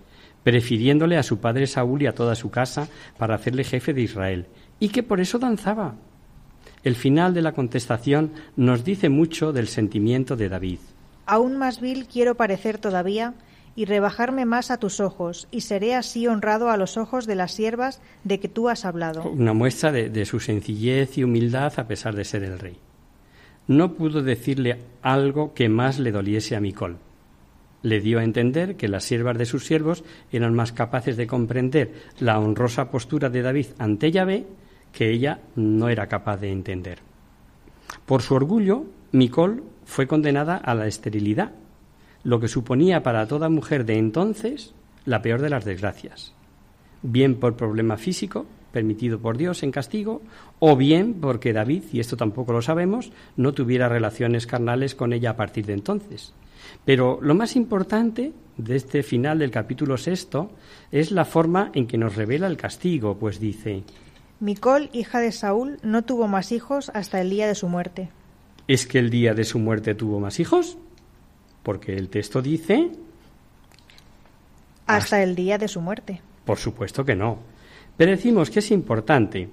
prefiriéndole 0.42 1.18
a 1.18 1.22
su 1.22 1.38
padre 1.38 1.66
Saúl 1.66 2.02
y 2.02 2.06
a 2.06 2.14
toda 2.14 2.34
su 2.34 2.50
casa 2.50 2.88
para 3.18 3.34
hacerle 3.34 3.62
jefe 3.62 3.92
de 3.92 4.02
Israel, 4.02 4.46
y 4.80 4.88
que 4.88 5.02
por 5.02 5.20
eso 5.20 5.38
danzaba. 5.38 5.94
El 6.86 6.94
final 6.94 7.34
de 7.34 7.42
la 7.42 7.50
contestación 7.50 8.30
nos 8.54 8.84
dice 8.84 9.08
mucho 9.08 9.52
del 9.52 9.66
sentimiento 9.66 10.36
de 10.36 10.48
David. 10.48 10.78
Aún 11.26 11.56
más 11.58 11.80
vil 11.80 12.06
quiero 12.06 12.36
parecer 12.36 12.78
todavía 12.78 13.34
y 13.74 13.86
rebajarme 13.86 14.44
más 14.44 14.70
a 14.70 14.78
tus 14.78 15.00
ojos, 15.00 15.48
y 15.50 15.62
seré 15.62 15.96
así 15.96 16.28
honrado 16.28 16.70
a 16.70 16.76
los 16.76 16.96
ojos 16.96 17.26
de 17.26 17.34
las 17.34 17.50
siervas 17.50 18.00
de 18.22 18.38
que 18.38 18.46
tú 18.46 18.68
has 18.68 18.84
hablado. 18.84 19.28
Una 19.28 19.52
muestra 19.52 19.90
de, 19.90 20.24
su 20.26 20.38
sencillez 20.38 21.18
y 21.18 21.24
humildad 21.24 21.72
a 21.76 21.88
pesar 21.88 22.14
de 22.14 22.24
ser 22.24 22.44
el 22.44 22.56
rey. 22.56 22.76
no 23.66 23.94
pudo 23.94 24.22
decirle 24.22 24.78
algo 25.02 25.54
que 25.54 25.68
más 25.68 25.98
le 25.98 26.12
doliese 26.12 26.54
a 26.54 26.60
Micol. 26.60 26.98
Le 27.82 28.00
dio 28.00 28.20
a 28.20 28.24
entender 28.24 28.76
que 28.76 28.86
las 28.86 29.02
siervas 29.02 29.36
de 29.36 29.46
sus 29.46 29.66
siervos 29.66 30.04
eran 30.30 30.54
más 30.54 30.70
capaces 30.70 31.16
de 31.16 31.26
comprender 31.26 31.94
la 32.20 32.38
honrosa 32.38 32.92
postura 32.92 33.28
de 33.28 33.42
David 33.42 33.66
ante 33.76 34.12
Yahvé 34.12 34.46
que 34.96 35.10
ella 35.10 35.40
no 35.56 35.90
era 35.90 36.06
capaz 36.06 36.38
de 36.38 36.50
entender. 36.50 37.00
Por 38.06 38.22
su 38.22 38.34
orgullo, 38.34 38.86
Micol 39.12 39.62
fue 39.84 40.06
condenada 40.06 40.56
a 40.56 40.74
la 40.74 40.86
esterilidad, 40.86 41.52
lo 42.24 42.40
que 42.40 42.48
suponía 42.48 43.02
para 43.02 43.28
toda 43.28 43.50
mujer 43.50 43.84
de 43.84 43.98
entonces 43.98 44.74
la 45.04 45.20
peor 45.20 45.42
de 45.42 45.50
las 45.50 45.66
desgracias, 45.66 46.32
bien 47.02 47.34
por 47.34 47.58
problema 47.58 47.98
físico, 47.98 48.46
permitido 48.72 49.18
por 49.18 49.36
Dios 49.36 49.62
en 49.62 49.70
castigo, 49.70 50.22
o 50.60 50.76
bien 50.76 51.20
porque 51.20 51.52
David, 51.52 51.82
y 51.92 52.00
esto 52.00 52.16
tampoco 52.16 52.54
lo 52.54 52.62
sabemos, 52.62 53.12
no 53.36 53.52
tuviera 53.52 53.90
relaciones 53.90 54.46
carnales 54.46 54.94
con 54.94 55.12
ella 55.12 55.32
a 55.32 55.36
partir 55.36 55.66
de 55.66 55.74
entonces. 55.74 56.32
Pero 56.86 57.18
lo 57.20 57.34
más 57.34 57.54
importante 57.54 58.32
de 58.56 58.76
este 58.76 59.02
final 59.02 59.40
del 59.40 59.50
capítulo 59.50 59.98
sexto 59.98 60.52
es 60.90 61.10
la 61.10 61.26
forma 61.26 61.70
en 61.74 61.86
que 61.86 61.98
nos 61.98 62.16
revela 62.16 62.46
el 62.46 62.56
castigo, 62.56 63.18
pues 63.18 63.38
dice 63.38 63.84
Micol, 64.40 64.90
hija 64.92 65.20
de 65.20 65.32
Saúl, 65.32 65.78
no 65.82 66.04
tuvo 66.04 66.28
más 66.28 66.52
hijos 66.52 66.90
hasta 66.94 67.20
el 67.20 67.30
día 67.30 67.46
de 67.46 67.54
su 67.54 67.68
muerte. 67.68 68.10
¿Es 68.68 68.86
que 68.86 68.98
el 68.98 69.10
día 69.10 69.34
de 69.34 69.44
su 69.44 69.58
muerte 69.58 69.94
tuvo 69.94 70.20
más 70.20 70.40
hijos? 70.40 70.76
Porque 71.62 71.96
el 71.96 72.08
texto 72.08 72.42
dice 72.42 72.90
hasta 74.86 75.22
el 75.22 75.34
día 75.34 75.58
de 75.58 75.68
su 75.68 75.80
muerte. 75.80 76.20
Por 76.44 76.58
supuesto 76.58 77.04
que 77.04 77.16
no. 77.16 77.38
Pero 77.96 78.12
decimos 78.12 78.50
que 78.50 78.60
es 78.60 78.70
importante 78.70 79.48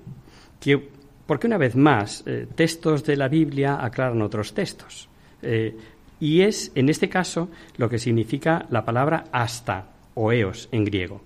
que, 0.60 0.90
porque 1.26 1.48
una 1.48 1.58
vez 1.58 1.76
más, 1.76 2.24
eh, 2.26 2.48
textos 2.54 3.04
de 3.04 3.16
la 3.16 3.28
Biblia 3.28 3.84
aclaran 3.84 4.22
otros 4.22 4.54
textos. 4.54 5.10
Eh, 5.42 5.76
y 6.20 6.42
es, 6.42 6.72
en 6.76 6.90
este 6.90 7.10
caso, 7.10 7.50
lo 7.78 7.90
que 7.90 8.00
significa 8.00 8.66
la 8.70 8.86
palabra 8.86 9.26
hasta 9.32 9.88
o 10.14 10.32
eos 10.32 10.70
en 10.72 10.86
griego. 10.86 11.22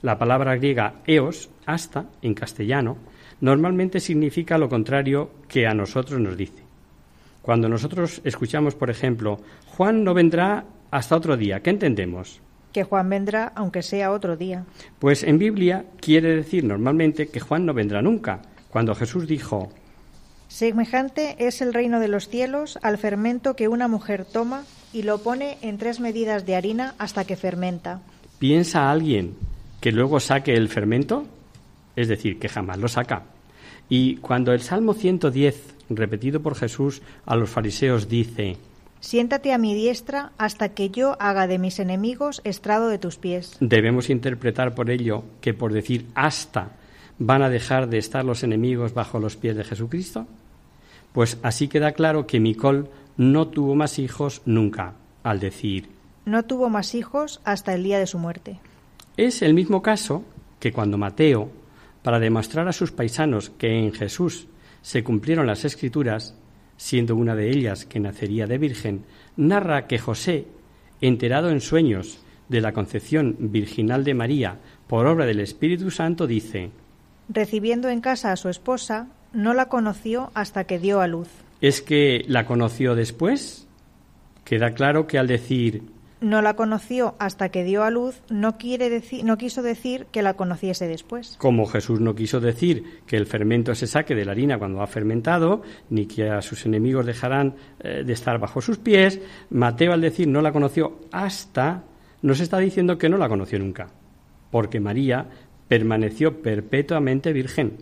La 0.00 0.18
palabra 0.18 0.56
griega 0.56 0.94
eos, 1.06 1.48
hasta, 1.66 2.06
en 2.22 2.34
castellano, 2.34 2.96
normalmente 3.40 4.00
significa 4.00 4.58
lo 4.58 4.68
contrario 4.68 5.30
que 5.48 5.66
a 5.66 5.74
nosotros 5.74 6.20
nos 6.20 6.36
dice. 6.36 6.62
Cuando 7.42 7.68
nosotros 7.68 8.20
escuchamos, 8.24 8.74
por 8.74 8.90
ejemplo, 8.90 9.40
Juan 9.66 10.04
no 10.04 10.14
vendrá 10.14 10.64
hasta 10.90 11.16
otro 11.16 11.36
día, 11.36 11.60
¿qué 11.60 11.70
entendemos? 11.70 12.40
que 12.72 12.84
Juan 12.84 13.08
vendrá 13.08 13.52
aunque 13.54 13.82
sea 13.82 14.10
otro 14.10 14.36
día. 14.36 14.64
Pues 14.98 15.22
en 15.22 15.38
Biblia 15.38 15.84
quiere 16.00 16.34
decir 16.34 16.64
normalmente 16.64 17.28
que 17.28 17.40
Juan 17.40 17.66
no 17.66 17.74
vendrá 17.74 18.02
nunca. 18.02 18.40
Cuando 18.70 18.94
Jesús 18.94 19.28
dijo, 19.28 19.70
Semejante 20.48 21.36
es 21.38 21.62
el 21.62 21.72
reino 21.72 22.00
de 22.00 22.08
los 22.08 22.28
cielos 22.28 22.78
al 22.82 22.98
fermento 22.98 23.54
que 23.56 23.68
una 23.68 23.88
mujer 23.88 24.24
toma 24.24 24.64
y 24.92 25.02
lo 25.02 25.18
pone 25.18 25.58
en 25.62 25.78
tres 25.78 26.00
medidas 26.00 26.44
de 26.44 26.56
harina 26.56 26.94
hasta 26.98 27.24
que 27.24 27.36
fermenta. 27.36 28.00
¿Piensa 28.38 28.90
alguien 28.90 29.34
que 29.80 29.92
luego 29.92 30.20
saque 30.20 30.54
el 30.54 30.68
fermento? 30.68 31.26
Es 31.96 32.08
decir, 32.08 32.38
que 32.38 32.48
jamás 32.48 32.78
lo 32.78 32.88
saca. 32.88 33.24
Y 33.88 34.16
cuando 34.16 34.52
el 34.52 34.60
Salmo 34.60 34.94
110, 34.94 35.74
repetido 35.90 36.40
por 36.40 36.54
Jesús 36.54 37.02
a 37.26 37.36
los 37.36 37.50
fariseos, 37.50 38.08
dice, 38.08 38.56
Siéntate 39.00 39.52
a 39.52 39.58
mi 39.58 39.74
diestra 39.74 40.32
hasta 40.38 40.70
que 40.70 40.90
yo 40.90 41.16
haga 41.20 41.46
de 41.46 41.58
mis 41.58 41.78
enemigos 41.78 42.40
estrado 42.44 42.88
de 42.88 42.98
tus 42.98 43.16
pies. 43.16 43.56
Debemos 43.60 44.10
interpretar 44.10 44.74
por 44.74 44.90
ello 44.90 45.24
que 45.40 45.54
por 45.54 45.72
decir 45.72 46.06
hasta 46.14 46.70
van 47.18 47.42
a 47.42 47.50
dejar 47.50 47.88
de 47.88 47.98
estar 47.98 48.24
los 48.24 48.42
enemigos 48.42 48.94
bajo 48.94 49.18
los 49.18 49.36
pies 49.36 49.56
de 49.56 49.64
Jesucristo. 49.64 50.26
Pues 51.12 51.38
así 51.42 51.68
queda 51.68 51.92
claro 51.92 52.26
que 52.26 52.40
Micol 52.40 52.88
no 53.16 53.48
tuvo 53.48 53.74
más 53.74 53.98
hijos 53.98 54.40
nunca, 54.46 54.94
al 55.24 55.40
decir 55.40 55.88
no 56.24 56.44
tuvo 56.44 56.68
más 56.68 56.94
hijos 56.94 57.40
hasta 57.44 57.74
el 57.74 57.82
día 57.82 57.98
de 57.98 58.06
su 58.06 58.18
muerte. 58.18 58.58
Es 59.16 59.42
el 59.42 59.54
mismo 59.54 59.82
caso 59.82 60.24
que 60.60 60.72
cuando 60.72 60.98
Mateo, 60.98 61.50
para 62.02 62.18
demostrar 62.18 62.68
a 62.68 62.72
sus 62.72 62.92
paisanos 62.92 63.50
que 63.50 63.78
en 63.78 63.92
Jesús 63.92 64.48
se 64.82 65.04
cumplieron 65.04 65.46
las 65.46 65.64
escrituras, 65.64 66.36
siendo 66.76 67.14
una 67.14 67.34
de 67.36 67.50
ellas 67.50 67.86
que 67.86 68.00
nacería 68.00 68.46
de 68.46 68.58
virgen, 68.58 69.04
narra 69.36 69.86
que 69.86 69.98
José, 69.98 70.46
enterado 71.00 71.50
en 71.50 71.60
sueños 71.60 72.20
de 72.48 72.60
la 72.60 72.72
concepción 72.72 73.36
virginal 73.38 74.04
de 74.04 74.14
María 74.14 74.58
por 74.86 75.06
obra 75.06 75.24
del 75.24 75.40
Espíritu 75.40 75.90
Santo, 75.90 76.26
dice, 76.26 76.70
Recibiendo 77.28 77.88
en 77.88 78.00
casa 78.00 78.32
a 78.32 78.36
su 78.36 78.48
esposa, 78.48 79.08
no 79.32 79.54
la 79.54 79.68
conoció 79.68 80.30
hasta 80.34 80.64
que 80.64 80.78
dio 80.78 81.00
a 81.00 81.06
luz. 81.06 81.28
¿Es 81.60 81.80
que 81.80 82.24
la 82.26 82.44
conoció 82.44 82.94
después? 82.94 83.68
Queda 84.44 84.74
claro 84.74 85.06
que 85.06 85.18
al 85.18 85.28
decir 85.28 85.84
no 86.22 86.40
la 86.40 86.54
conoció 86.54 87.14
hasta 87.18 87.50
que 87.50 87.64
dio 87.64 87.82
a 87.82 87.90
luz, 87.90 88.22
no, 88.30 88.56
quiere 88.56 88.88
decir, 88.88 89.24
no 89.24 89.36
quiso 89.36 89.62
decir 89.62 90.06
que 90.12 90.22
la 90.22 90.34
conociese 90.34 90.86
después. 90.86 91.36
Como 91.38 91.66
Jesús 91.66 92.00
no 92.00 92.14
quiso 92.14 92.40
decir 92.40 93.02
que 93.06 93.16
el 93.16 93.26
fermento 93.26 93.74
se 93.74 93.86
saque 93.86 94.14
de 94.14 94.24
la 94.24 94.32
harina 94.32 94.58
cuando 94.58 94.82
ha 94.82 94.86
fermentado, 94.86 95.62
ni 95.90 96.06
que 96.06 96.30
a 96.30 96.40
sus 96.42 96.64
enemigos 96.64 97.06
dejarán 97.06 97.56
eh, 97.80 98.02
de 98.04 98.12
estar 98.12 98.38
bajo 98.38 98.60
sus 98.60 98.78
pies, 98.78 99.20
Mateo 99.50 99.92
al 99.92 100.00
decir 100.00 100.28
no 100.28 100.40
la 100.40 100.52
conoció 100.52 101.00
hasta, 101.10 101.84
nos 102.22 102.40
está 102.40 102.58
diciendo 102.58 102.98
que 102.98 103.08
no 103.08 103.18
la 103.18 103.28
conoció 103.28 103.58
nunca, 103.58 103.88
porque 104.50 104.80
María 104.80 105.26
permaneció 105.68 106.40
perpetuamente 106.42 107.32
virgen. 107.32 107.78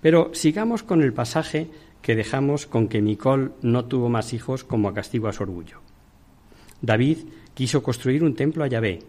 Pero 0.00 0.30
sigamos 0.32 0.82
con 0.82 1.02
el 1.02 1.12
pasaje 1.12 1.68
que 2.02 2.16
dejamos 2.16 2.66
con 2.66 2.88
que 2.88 3.00
Nicol 3.00 3.54
no 3.62 3.86
tuvo 3.86 4.08
más 4.08 4.32
hijos 4.32 4.64
como 4.64 4.88
a 4.88 4.94
castigo 4.94 5.28
a 5.28 5.32
su 5.32 5.42
orgullo. 5.42 5.80
David 6.82 7.18
quiso 7.54 7.82
construir 7.82 8.22
un 8.24 8.34
templo 8.34 8.64
a 8.64 8.68
Yahvé, 8.68 9.00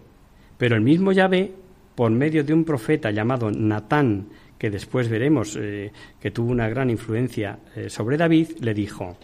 pero 0.57 0.75
el 0.75 0.81
mismo 0.81 1.11
Yahvé, 1.11 1.51
por 1.95 2.11
medio 2.11 2.43
de 2.43 2.53
un 2.53 2.63
profeta 2.63 3.11
llamado 3.11 3.51
Natán, 3.51 4.27
que 4.57 4.69
después 4.69 5.09
veremos 5.09 5.57
eh, 5.59 5.91
que 6.21 6.31
tuvo 6.31 6.51
una 6.51 6.69
gran 6.69 6.89
influencia 6.89 7.59
eh, 7.75 7.89
sobre 7.89 8.17
David, 8.17 8.51
le 8.61 8.73
dijo, 8.73 9.17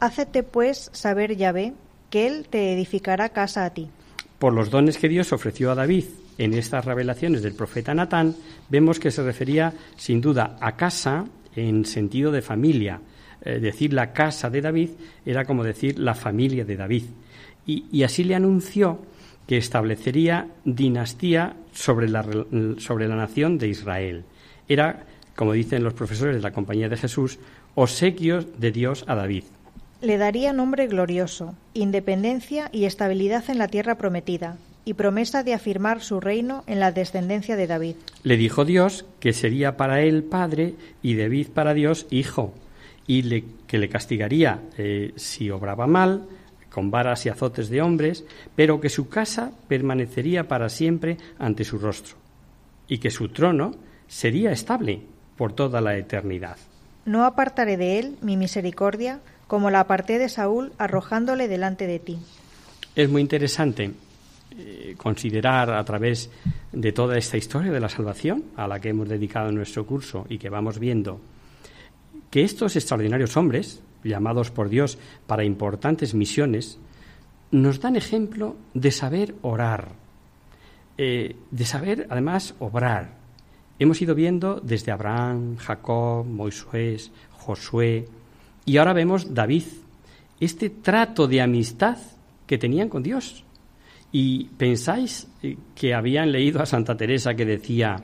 Hácete 0.00 0.44
pues 0.44 0.90
saber 0.92 1.36
Yahvé 1.36 1.72
que 2.10 2.26
él 2.26 2.46
te 2.48 2.72
edificará 2.72 3.30
casa 3.30 3.64
a 3.64 3.70
ti. 3.70 3.88
Por 4.38 4.52
los 4.52 4.70
dones 4.70 4.96
que 4.96 5.08
Dios 5.08 5.32
ofreció 5.32 5.72
a 5.72 5.74
David 5.74 6.04
en 6.38 6.54
estas 6.54 6.84
revelaciones 6.84 7.42
del 7.42 7.54
profeta 7.54 7.92
Natán, 7.92 8.36
vemos 8.68 9.00
que 9.00 9.10
se 9.10 9.24
refería 9.24 9.72
sin 9.96 10.20
duda 10.20 10.56
a 10.60 10.76
casa 10.76 11.24
en 11.56 11.84
sentido 11.84 12.30
de 12.30 12.42
familia. 12.42 13.00
Eh, 13.42 13.58
decir 13.58 13.92
la 13.92 14.12
casa 14.12 14.48
de 14.48 14.60
David 14.60 14.90
era 15.26 15.44
como 15.44 15.64
decir 15.64 15.98
la 15.98 16.14
familia 16.14 16.64
de 16.64 16.76
David 16.76 17.04
y, 17.68 18.02
así 18.02 18.24
le 18.24 18.34
anunció 18.34 18.98
que 19.46 19.58
establecería 19.58 20.48
dinastía 20.64 21.54
sobre 21.72 22.08
la, 22.08 22.24
sobre 22.78 23.08
la 23.08 23.16
nación 23.16 23.58
de 23.58 23.68
Israel. 23.68 24.24
Era, 24.68 25.04
como 25.36 25.52
dicen 25.52 25.84
los 25.84 25.94
profesores 25.94 26.36
de 26.36 26.42
la 26.42 26.52
Compañía 26.52 26.88
de 26.88 26.96
Jesús, 26.96 27.38
obsequios 27.74 28.58
de 28.58 28.72
Dios 28.72 29.04
a 29.06 29.14
David. 29.14 29.44
Le 30.00 30.16
daría 30.16 30.52
nombre 30.52 30.86
glorioso, 30.86 31.54
independencia 31.74 32.70
y 32.72 32.84
estabilidad 32.84 33.44
en 33.48 33.58
la 33.58 33.68
tierra 33.68 33.96
prometida, 33.96 34.56
y 34.84 34.94
promesa 34.94 35.42
de 35.42 35.52
afirmar 35.52 36.00
su 36.00 36.20
reino 36.20 36.64
en 36.66 36.80
la 36.80 36.92
descendencia 36.92 37.56
de 37.56 37.66
David. 37.66 37.96
Le 38.22 38.38
dijo 38.38 38.64
Dios 38.64 39.04
que 39.20 39.34
sería 39.34 39.76
para 39.76 40.00
él 40.00 40.22
padre 40.22 40.74
y 41.02 41.16
David 41.16 41.48
para 41.48 41.74
Dios 41.74 42.06
hijo, 42.10 42.54
y 43.06 43.22
le, 43.22 43.44
que 43.66 43.78
le 43.78 43.88
castigaría 43.88 44.62
eh, 44.78 45.12
si 45.16 45.50
obraba 45.50 45.86
mal, 45.86 46.26
con 46.78 46.92
varas 46.92 47.26
y 47.26 47.28
azotes 47.28 47.70
de 47.70 47.82
hombres, 47.82 48.24
pero 48.54 48.80
que 48.80 48.88
su 48.88 49.08
casa 49.08 49.50
permanecería 49.66 50.46
para 50.46 50.68
siempre 50.68 51.16
ante 51.36 51.64
su 51.64 51.76
rostro, 51.76 52.14
y 52.86 52.98
que 52.98 53.10
su 53.10 53.30
trono 53.30 53.74
sería 54.06 54.52
estable 54.52 55.02
por 55.36 55.54
toda 55.54 55.80
la 55.80 55.96
eternidad. 55.96 56.56
No 57.04 57.24
apartaré 57.24 57.76
de 57.76 57.98
él 57.98 58.16
mi 58.22 58.36
misericordia, 58.36 59.18
como 59.48 59.70
la 59.70 59.80
aparté 59.80 60.20
de 60.20 60.28
Saúl, 60.28 60.70
arrojándole 60.78 61.48
delante 61.48 61.88
de 61.88 61.98
ti. 61.98 62.20
Es 62.94 63.10
muy 63.10 63.22
interesante 63.22 63.90
eh, 64.56 64.94
considerar 64.96 65.72
a 65.72 65.82
través 65.82 66.30
de 66.70 66.92
toda 66.92 67.18
esta 67.18 67.36
historia 67.36 67.72
de 67.72 67.80
la 67.80 67.88
salvación 67.88 68.44
a 68.54 68.68
la 68.68 68.78
que 68.78 68.90
hemos 68.90 69.08
dedicado 69.08 69.50
nuestro 69.50 69.84
curso 69.84 70.26
y 70.28 70.38
que 70.38 70.48
vamos 70.48 70.78
viendo 70.78 71.20
que 72.30 72.44
estos 72.44 72.76
extraordinarios 72.76 73.36
hombres, 73.36 73.80
llamados 74.04 74.50
por 74.50 74.68
Dios 74.68 74.98
para 75.26 75.44
importantes 75.44 76.14
misiones, 76.14 76.78
nos 77.50 77.80
dan 77.80 77.96
ejemplo 77.96 78.56
de 78.74 78.90
saber 78.90 79.34
orar, 79.42 79.92
eh, 80.98 81.36
de 81.50 81.64
saber 81.64 82.06
además 82.10 82.54
obrar. 82.58 83.16
Hemos 83.78 84.02
ido 84.02 84.14
viendo 84.14 84.60
desde 84.60 84.92
Abraham, 84.92 85.56
Jacob, 85.56 86.26
Moisés, 86.26 87.10
Josué 87.32 88.06
y 88.64 88.76
ahora 88.76 88.92
vemos 88.92 89.32
David, 89.32 89.64
este 90.40 90.68
trato 90.68 91.26
de 91.26 91.40
amistad 91.40 91.96
que 92.46 92.58
tenían 92.58 92.88
con 92.88 93.02
Dios. 93.02 93.44
¿Y 94.12 94.44
pensáis 94.44 95.28
eh, 95.42 95.56
que 95.74 95.94
habían 95.94 96.32
leído 96.32 96.62
a 96.62 96.66
Santa 96.66 96.96
Teresa 96.96 97.34
que 97.34 97.44
decía, 97.44 98.02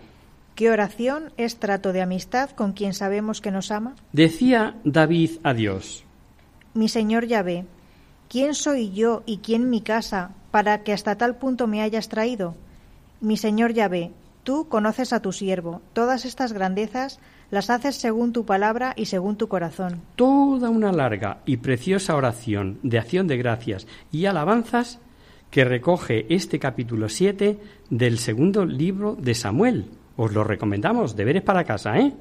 ¿Qué 0.54 0.70
oración 0.70 1.32
es 1.36 1.56
trato 1.56 1.92
de 1.92 2.00
amistad 2.00 2.50
con 2.50 2.74
quien 2.74 2.94
sabemos 2.94 3.40
que 3.40 3.50
nos 3.50 3.72
ama? 3.72 3.96
Decía 4.12 4.76
David 4.84 5.32
a 5.42 5.52
Dios, 5.52 6.04
Mi 6.74 6.88
señor 6.88 7.26
Yahvé, 7.26 7.64
¿quién 8.28 8.54
soy 8.54 8.92
yo 8.92 9.24
y 9.26 9.38
quién 9.38 9.68
mi 9.68 9.80
casa 9.80 10.30
para 10.52 10.84
que 10.84 10.92
hasta 10.92 11.16
tal 11.16 11.38
punto 11.38 11.66
me 11.66 11.82
hayas 11.82 12.08
traído? 12.08 12.54
Mi 13.20 13.36
señor 13.36 13.72
Yahvé, 13.72 14.12
tú 14.44 14.68
conoces 14.68 15.12
a 15.12 15.20
tu 15.20 15.32
siervo, 15.32 15.82
todas 15.92 16.24
estas 16.24 16.52
grandezas 16.52 17.18
las 17.50 17.68
haces 17.68 17.96
según 17.96 18.32
tu 18.32 18.44
palabra 18.44 18.92
y 18.96 19.06
según 19.06 19.36
tu 19.36 19.48
corazón. 19.48 20.02
Toda 20.14 20.70
una 20.70 20.92
larga 20.92 21.38
y 21.46 21.56
preciosa 21.56 22.14
oración 22.14 22.78
de 22.84 23.00
acción 23.00 23.26
de 23.26 23.38
gracias 23.38 23.88
y 24.12 24.26
alabanzas 24.26 25.00
que 25.50 25.64
recoge 25.64 26.32
este 26.32 26.60
capítulo 26.60 27.08
7 27.08 27.58
del 27.90 28.18
segundo 28.18 28.64
libro 28.64 29.16
de 29.16 29.34
Samuel. 29.34 29.86
Os 30.16 30.32
lo 30.32 30.44
recomendamos, 30.44 31.16
deberes 31.16 31.42
para 31.42 31.64
casa, 31.64 31.98
¿eh? 31.98 32.12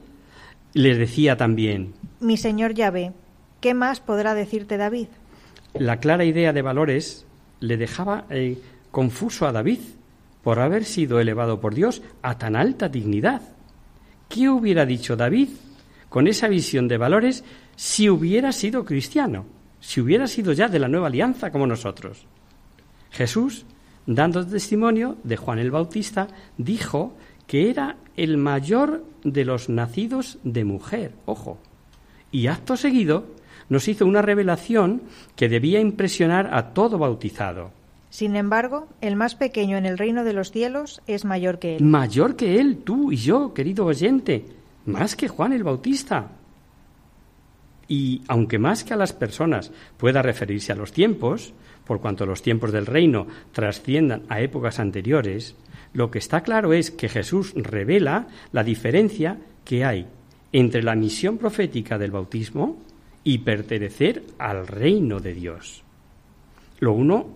Les 0.74 0.98
decía 0.98 1.38
también, 1.38 1.94
Mi 2.20 2.38
señor 2.38 2.74
Yahvé, 2.74 3.14
¿qué 3.62 3.74
más 3.74 4.00
podrá 4.00 4.34
decirte 4.34 4.78
David? 4.78 5.08
la 5.74 5.98
clara 6.00 6.24
idea 6.24 6.54
de 6.54 6.62
valores 6.62 7.26
le 7.60 7.78
dejaba 7.78 8.26
eh, 8.30 8.60
confuso 8.92 9.48
a 9.48 9.52
David 9.52 9.80
por 10.44 10.60
haber 10.60 10.86
sido 10.86 11.20
elevado 11.20 11.60
por 11.60 11.74
Dios 11.74 12.02
a 12.22 12.38
tan 12.38 12.56
alta 12.56 12.90
dignidad. 12.90 13.42
¿Qué 14.30 14.50
hubiera 14.50 14.86
dicho 14.86 15.16
David 15.16 15.50
con 16.10 16.28
esa 16.28 16.48
visión 16.48 16.88
de 16.88 16.98
valores 16.98 17.44
si 17.76 18.10
hubiera 18.10 18.52
sido 18.52 18.86
cristiano, 18.86 19.46
si 19.80 20.02
hubiera 20.02 20.28
sido 20.28 20.54
ya 20.54 20.68
de 20.68 20.80
la 20.80 20.88
nueva 20.88 21.08
alianza 21.08 21.52
como 21.52 21.66
nosotros? 21.66 22.26
Jesús, 23.12 23.66
dando 24.06 24.46
testimonio 24.46 25.18
de 25.24 25.38
Juan 25.38 25.60
el 25.60 25.72
Bautista, 25.72 26.28
dijo 26.58 27.16
que 27.48 27.70
era 27.70 27.98
el 28.16 28.38
mayor 28.38 29.04
de 29.24 29.46
los 29.46 29.70
nacidos 29.70 30.40
de 30.44 30.66
mujer, 30.66 31.14
ojo, 31.26 31.58
y 32.32 32.48
acto 32.48 32.78
seguido 32.78 33.26
nos 33.70 33.88
hizo 33.88 34.06
una 34.06 34.22
revelación 34.22 35.04
que 35.36 35.50
debía 35.50 35.80
impresionar 35.80 36.54
a 36.54 36.74
todo 36.74 36.98
bautizado. 36.98 37.72
Sin 38.10 38.36
embargo, 38.36 38.88
el 39.02 39.16
más 39.16 39.36
pequeño 39.36 39.78
en 39.78 39.86
el 39.86 39.98
reino 39.98 40.24
de 40.24 40.34
los 40.34 40.52
cielos 40.52 41.02
es 41.08 41.26
mayor 41.26 41.58
que 41.58 41.78
él. 41.78 41.84
Mayor 41.84 42.36
que 42.36 42.60
él, 42.60 42.78
tú 42.84 43.12
y 43.12 43.16
yo, 43.16 43.54
querido 43.54 43.86
oyente, 43.86 44.46
más 44.86 45.16
que 45.16 45.28
Juan 45.28 45.54
el 45.54 45.64
Bautista. 45.64 46.30
Y 47.88 48.22
aunque 48.28 48.60
más 48.60 48.84
que 48.84 48.94
a 48.94 48.98
las 48.98 49.14
personas 49.14 49.72
pueda 49.98 50.22
referirse 50.22 50.72
a 50.72 50.76
los 50.76 50.92
tiempos, 50.92 51.54
por 51.86 52.02
cuanto 52.02 52.26
los 52.26 52.42
tiempos 52.42 52.72
del 52.72 52.86
reino 52.86 53.28
trasciendan 53.52 54.24
a 54.30 54.42
épocas 54.42 54.80
anteriores, 54.80 55.56
lo 55.94 56.10
que 56.10 56.20
está 56.20 56.42
claro 56.42 56.74
es 56.74 56.92
que 56.92 57.08
Jesús 57.08 57.54
revela 57.56 58.28
la 58.52 58.64
diferencia 58.64 59.38
que 59.64 59.86
hay 59.86 60.08
entre 60.52 60.84
la 60.84 60.96
misión 60.96 61.38
profética 61.38 61.98
del 61.98 62.12
bautismo 62.12 62.78
y 63.24 63.40
pertenecer 63.40 64.24
al 64.38 64.68
reino 64.68 65.20
de 65.20 65.34
Dios. 65.34 65.84
Lo 66.80 66.94
uno 66.94 67.28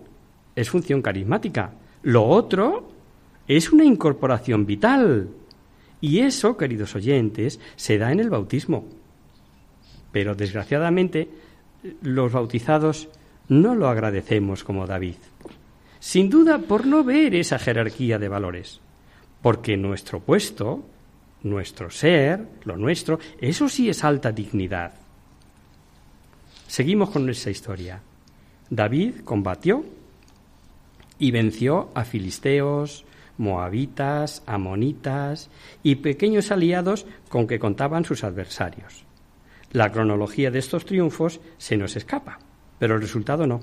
es 0.54 0.70
función 0.70 1.02
carismática, 1.02 1.72
lo 2.02 2.26
otro 2.26 2.90
es 3.46 3.72
una 3.72 3.84
incorporación 3.84 4.66
vital. 4.66 5.28
Y 6.00 6.20
eso, 6.20 6.56
queridos 6.56 6.94
oyentes, 6.94 7.58
se 7.76 7.98
da 7.98 8.12
en 8.12 8.20
el 8.20 8.30
bautismo. 8.30 8.86
Pero 10.12 10.34
desgraciadamente 10.34 11.28
los 12.02 12.32
bautizados 12.32 13.08
no 13.48 13.74
lo 13.74 13.88
agradecemos 13.88 14.64
como 14.64 14.86
David. 14.86 15.16
Sin 16.00 16.30
duda 16.30 16.58
por 16.58 16.86
no 16.86 17.04
ver 17.04 17.34
esa 17.34 17.58
jerarquía 17.58 18.18
de 18.18 18.28
valores. 18.28 18.80
Porque 19.42 19.76
nuestro 19.76 20.20
puesto, 20.20 20.84
nuestro 21.42 21.90
ser, 21.90 22.46
lo 22.64 22.76
nuestro, 22.76 23.18
eso 23.40 23.68
sí 23.68 23.88
es 23.88 24.04
alta 24.04 24.32
dignidad. 24.32 24.92
Seguimos 26.66 27.10
con 27.10 27.24
nuestra 27.24 27.50
historia. 27.50 28.00
David 28.70 29.20
combatió 29.24 29.84
y 31.18 31.30
venció 31.30 31.90
a 31.94 32.04
filisteos, 32.04 33.04
moabitas, 33.38 34.42
amonitas 34.46 35.48
y 35.82 35.96
pequeños 35.96 36.50
aliados 36.50 37.06
con 37.28 37.46
que 37.46 37.58
contaban 37.58 38.04
sus 38.04 38.24
adversarios. 38.24 39.04
La 39.72 39.92
cronología 39.92 40.50
de 40.50 40.58
estos 40.58 40.84
triunfos 40.84 41.40
se 41.56 41.76
nos 41.76 41.96
escapa, 41.96 42.38
pero 42.78 42.96
el 42.96 43.00
resultado 43.00 43.46
no. 43.46 43.60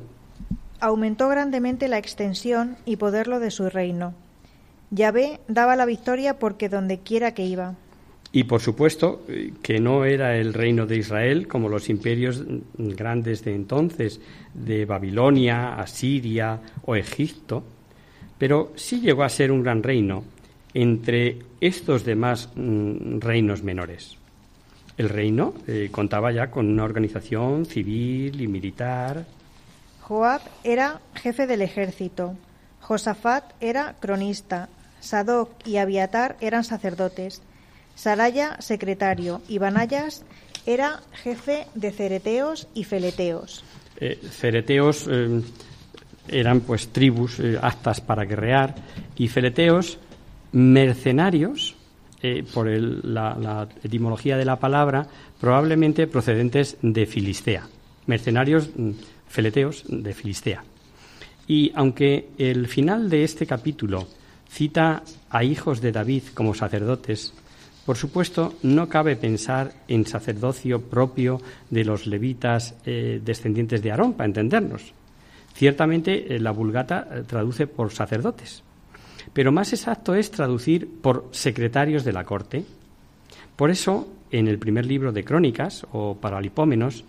Aumentó 0.85 1.29
grandemente 1.29 1.87
la 1.87 1.97
extensión 1.97 2.77
y 2.85 2.97
poderlo 2.97 3.39
de 3.39 3.49
su 3.49 3.71
reino. 3.71 4.13
Yahvé 4.91 5.39
daba 5.47 5.75
la 5.75 5.87
victoria 5.87 6.37
porque 6.37 6.69
donde 6.69 6.99
quiera 6.99 7.33
que 7.33 7.43
iba. 7.43 7.73
Y 8.31 8.43
por 8.43 8.61
supuesto 8.61 9.23
que 9.63 9.79
no 9.79 10.05
era 10.05 10.37
el 10.37 10.53
reino 10.53 10.85
de 10.85 10.97
Israel 10.97 11.47
como 11.47 11.69
los 11.69 11.89
imperios 11.89 12.43
grandes 12.77 13.43
de 13.43 13.55
entonces, 13.55 14.21
de 14.53 14.85
Babilonia, 14.85 15.73
Asiria 15.73 16.61
o 16.83 16.95
Egipto, 16.95 17.63
pero 18.37 18.71
sí 18.75 19.01
llegó 19.01 19.23
a 19.23 19.29
ser 19.29 19.51
un 19.51 19.63
gran 19.63 19.81
reino 19.81 20.23
entre 20.75 21.39
estos 21.61 22.05
demás 22.05 22.51
mm, 22.55 23.21
reinos 23.21 23.63
menores. 23.63 24.17
El 24.97 25.09
reino 25.09 25.55
eh, 25.65 25.89
contaba 25.91 26.31
ya 26.31 26.51
con 26.51 26.69
una 26.69 26.83
organización 26.83 27.65
civil 27.65 28.39
y 28.39 28.47
militar. 28.47 29.25
Joab 30.07 30.41
era 30.63 31.01
jefe 31.15 31.47
del 31.47 31.61
ejército. 31.63 32.35
Josafat 32.81 33.43
era 33.59 33.95
cronista. 33.99 34.69
Sadoc 34.99 35.49
y 35.65 35.77
Abiatar 35.77 36.35
eran 36.41 36.63
sacerdotes. 36.63 37.41
Saraya, 37.95 38.57
secretario. 38.61 39.41
Y 39.47 39.57
Banayas 39.57 40.23
era 40.67 41.01
jefe 41.23 41.65
de 41.73 41.91
cereteos 41.91 42.67
y 42.75 42.83
feleteos. 42.83 43.63
Eh, 43.99 44.19
cereteos 44.29 45.07
eh, 45.09 45.41
eran 46.27 46.59
pues 46.61 46.89
tribus 46.89 47.39
eh, 47.39 47.57
aptas 47.61 48.01
para 48.01 48.25
guerrear 48.25 48.75
y 49.15 49.27
feleteos 49.27 49.97
mercenarios 50.51 51.75
eh, 52.21 52.43
por 52.53 52.67
el- 52.67 53.01
la, 53.13 53.67
etimología 53.83 54.37
de 54.37 54.45
la 54.45 54.57
palabra 54.59 55.07
probablemente 55.39 56.07
procedentes 56.07 56.77
de 56.81 57.05
Filistea 57.05 57.67
mercenarios 58.07 58.69
mm, 58.75 58.91
feleteos 59.27 59.83
de 59.87 60.13
Filistea 60.13 60.63
y 61.47 61.71
aunque 61.75 62.29
el 62.37 62.67
final 62.67 63.09
de 63.09 63.23
este 63.23 63.45
capítulo 63.45 64.07
cita 64.49 65.03
a 65.29 65.43
hijos 65.43 65.81
de 65.81 65.91
David 65.91 66.23
como 66.33 66.53
sacerdotes 66.53 67.33
por 67.85 67.97
supuesto, 67.97 68.55
no 68.63 68.89
cabe 68.89 69.15
pensar 69.15 69.71
en 69.87 70.07
sacerdocio 70.07 70.81
propio 70.81 71.39
de 71.69 71.85
los 71.85 72.07
levitas 72.07 72.73
eh, 72.83 73.21
descendientes 73.23 73.83
de 73.83 73.91
Aarón, 73.91 74.13
para 74.13 74.25
entendernos. 74.25 74.91
Ciertamente, 75.53 76.35
eh, 76.35 76.39
la 76.39 76.49
vulgata 76.49 77.07
eh, 77.11 77.23
traduce 77.27 77.67
por 77.67 77.91
sacerdotes, 77.93 78.63
pero 79.33 79.51
más 79.51 79.71
exacto 79.71 80.15
es 80.15 80.31
traducir 80.31 80.89
por 80.99 81.29
secretarios 81.31 82.03
de 82.03 82.13
la 82.13 82.23
corte. 82.23 82.65
Por 83.55 83.69
eso, 83.69 84.07
en 84.31 84.47
el 84.47 84.57
primer 84.57 84.87
libro 84.87 85.11
de 85.11 85.23
Crónicas, 85.23 85.85
o 85.91 86.17
Paralipómenos, 86.17 87.03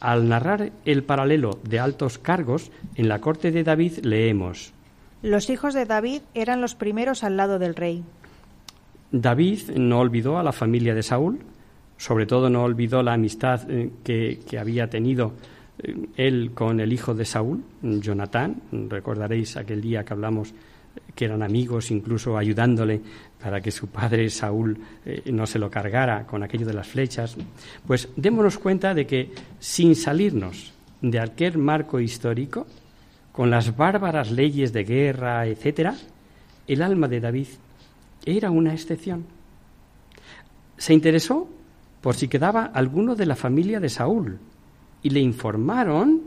al 0.00 0.28
narrar 0.28 0.72
el 0.84 1.02
paralelo 1.02 1.58
de 1.62 1.78
altos 1.78 2.18
cargos, 2.18 2.70
en 2.94 3.08
la 3.08 3.20
corte 3.20 3.50
de 3.50 3.64
David 3.64 3.98
leemos 4.02 4.72
Los 5.22 5.50
hijos 5.50 5.74
de 5.74 5.86
David 5.86 6.22
eran 6.34 6.60
los 6.60 6.74
primeros 6.74 7.24
al 7.24 7.36
lado 7.36 7.58
del 7.58 7.74
rey. 7.74 8.04
David 9.10 9.70
no 9.76 10.00
olvidó 10.00 10.38
a 10.38 10.42
la 10.42 10.52
familia 10.52 10.94
de 10.94 11.02
Saúl, 11.02 11.40
sobre 11.96 12.26
todo 12.26 12.48
no 12.50 12.62
olvidó 12.62 13.02
la 13.02 13.14
amistad 13.14 13.68
eh, 13.70 13.90
que, 14.04 14.40
que 14.48 14.58
había 14.58 14.88
tenido 14.88 15.32
eh, 15.82 15.94
él 16.16 16.52
con 16.54 16.80
el 16.80 16.92
hijo 16.92 17.14
de 17.14 17.24
Saúl, 17.24 17.64
Jonatán. 17.82 18.62
Recordaréis 18.88 19.56
aquel 19.56 19.80
día 19.80 20.04
que 20.04 20.12
hablamos 20.12 20.50
eh, 20.50 21.00
que 21.14 21.24
eran 21.24 21.42
amigos, 21.42 21.90
incluso 21.90 22.36
ayudándole 22.36 23.00
para 23.42 23.60
que 23.60 23.70
su 23.70 23.88
padre 23.88 24.28
Saúl 24.30 24.78
eh, 25.04 25.22
no 25.32 25.46
se 25.46 25.58
lo 25.58 25.70
cargara 25.70 26.26
con 26.26 26.42
aquello 26.42 26.66
de 26.66 26.74
las 26.74 26.88
flechas. 26.88 27.36
Pues 27.86 28.08
démonos 28.16 28.58
cuenta 28.58 28.94
de 28.94 29.06
que 29.06 29.32
sin 29.58 29.94
salirnos 29.94 30.72
de 31.00 31.20
aquel 31.20 31.58
marco 31.58 32.00
histórico, 32.00 32.66
con 33.32 33.50
las 33.50 33.76
bárbaras 33.76 34.32
leyes 34.32 34.72
de 34.72 34.82
guerra, 34.82 35.46
etcétera, 35.46 35.94
el 36.66 36.82
alma 36.82 37.06
de 37.06 37.20
David 37.20 37.46
era 38.26 38.50
una 38.50 38.72
excepción. 38.72 39.24
Se 40.76 40.92
interesó 40.92 41.48
por 42.00 42.16
si 42.16 42.28
quedaba 42.28 42.64
alguno 42.64 43.14
de 43.14 43.26
la 43.26 43.36
familia 43.36 43.80
de 43.80 43.88
Saúl 43.88 44.38
y 45.02 45.10
le 45.10 45.20
informaron 45.20 46.22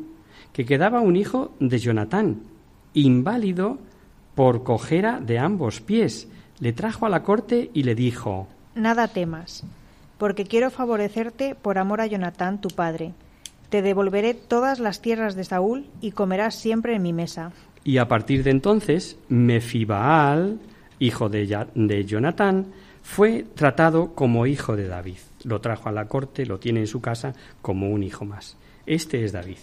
que 0.53 0.65
quedaba 0.65 1.01
un 1.01 1.15
hijo 1.15 1.53
de 1.59 1.79
Jonatán, 1.79 2.43
inválido 2.93 3.77
por 4.35 4.63
cojera 4.63 5.19
de 5.19 5.39
ambos 5.39 5.81
pies. 5.81 6.27
Le 6.61 6.71
trajo 6.71 7.05
a 7.05 7.09
la 7.09 7.23
corte 7.23 7.69
y 7.73 7.83
le 7.83 7.93
dijo, 7.95 8.47
Nada 8.75 9.09
temas, 9.09 9.63
porque 10.17 10.45
quiero 10.45 10.69
favorecerte 10.71 11.55
por 11.55 11.77
amor 11.77 11.99
a 11.99 12.05
Jonatán 12.07 12.61
tu 12.61 12.69
padre. 12.69 13.11
Te 13.69 13.81
devolveré 13.81 14.33
todas 14.33 14.79
las 14.79 15.01
tierras 15.01 15.35
de 15.35 15.43
Saúl 15.43 15.87
y 16.01 16.11
comerás 16.11 16.55
siempre 16.55 16.95
en 16.95 17.01
mi 17.01 17.11
mesa. 17.13 17.51
y 17.83 17.97
a 17.97 18.07
partir 18.07 18.43
de 18.43 18.51
entonces 18.51 19.17
Mefibaal, 19.27 20.59
hijo 20.99 21.29
de, 21.29 21.47
Ya- 21.47 21.67
de 21.73 22.05
Jonatán, 22.05 22.67
fue 23.01 23.43
tratado 23.55 24.13
como 24.13 24.45
hijo 24.45 24.75
de 24.75 24.87
David. 24.87 25.17
Lo 25.43 25.59
trajo 25.61 25.89
a 25.89 25.91
la 25.91 26.05
corte, 26.05 26.45
lo 26.45 26.59
tiene 26.59 26.81
en 26.81 26.87
su 26.87 27.01
casa 27.01 27.33
como 27.63 27.89
un 27.89 28.03
hijo 28.03 28.23
más. 28.23 28.55
Este 28.85 29.23
es 29.25 29.31
David. 29.31 29.57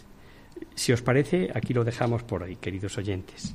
Si 0.74 0.92
os 0.92 1.02
parece, 1.02 1.50
aquí 1.54 1.72
lo 1.72 1.84
dejamos 1.84 2.24
por 2.24 2.42
hoy, 2.42 2.56
queridos 2.56 2.98
oyentes. 2.98 3.54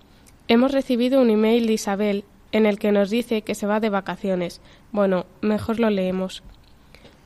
Hemos 0.51 0.73
recibido 0.73 1.21
un 1.21 1.29
email 1.29 1.65
de 1.65 1.71
Isabel 1.71 2.25
en 2.51 2.65
el 2.65 2.77
que 2.77 2.91
nos 2.91 3.09
dice 3.09 3.41
que 3.41 3.55
se 3.55 3.67
va 3.67 3.79
de 3.79 3.89
vacaciones. 3.89 4.59
Bueno, 4.91 5.25
mejor 5.39 5.79
lo 5.79 5.89
leemos. 5.89 6.43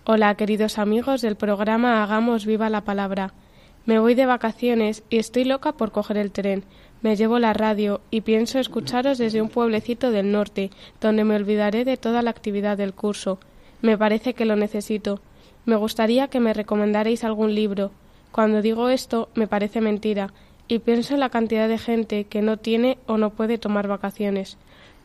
Hola, 0.04 0.36
queridos 0.36 0.78
amigos 0.78 1.24
del 1.24 1.36
programa 1.36 2.04
Hagamos 2.04 2.46
viva 2.46 2.70
la 2.70 2.82
palabra. 2.82 3.34
Me 3.88 3.98
voy 3.98 4.14
de 4.14 4.28
vacaciones 4.28 5.02
y 5.10 5.18
estoy 5.18 5.44
loca 5.44 5.72
por 5.72 5.92
coger 5.92 6.18
el 6.18 6.30
tren. 6.30 6.66
Me 7.02 7.16
llevo 7.16 7.40
la 7.40 7.54
radio 7.54 8.00
y 8.12 8.22
pienso 8.22 8.60
escucharos 8.60 9.18
desde 9.18 9.42
un 9.42 9.50
pueblecito 9.50 10.12
del 10.12 10.32
norte, 10.32 10.70
donde 11.02 11.24
me 11.24 11.36
olvidaré 11.36 11.84
de 11.84 11.98
toda 11.98 12.22
la 12.22 12.30
actividad 12.30 12.78
del 12.78 12.94
curso. 12.94 13.40
Me 13.82 13.98
parece 13.98 14.36
que 14.36 14.46
lo 14.46 14.56
necesito. 14.56 15.20
Me 15.66 15.78
gustaría 15.78 16.28
que 16.28 16.40
me 16.40 16.54
recomendarais 16.54 17.24
algún 17.24 17.56
libro. 17.56 17.90
Cuando 18.32 18.62
digo 18.62 18.90
esto, 18.90 19.30
me 19.34 19.48
parece 19.48 19.82
mentira, 19.82 20.32
y 20.68 20.80
pienso 20.80 21.14
en 21.14 21.20
la 21.20 21.30
cantidad 21.30 21.68
de 21.68 21.78
gente 21.78 22.26
que 22.26 22.42
no 22.42 22.58
tiene 22.58 22.98
o 23.08 23.18
no 23.18 23.30
puede 23.30 23.58
tomar 23.58 23.88
vacaciones. 23.88 24.58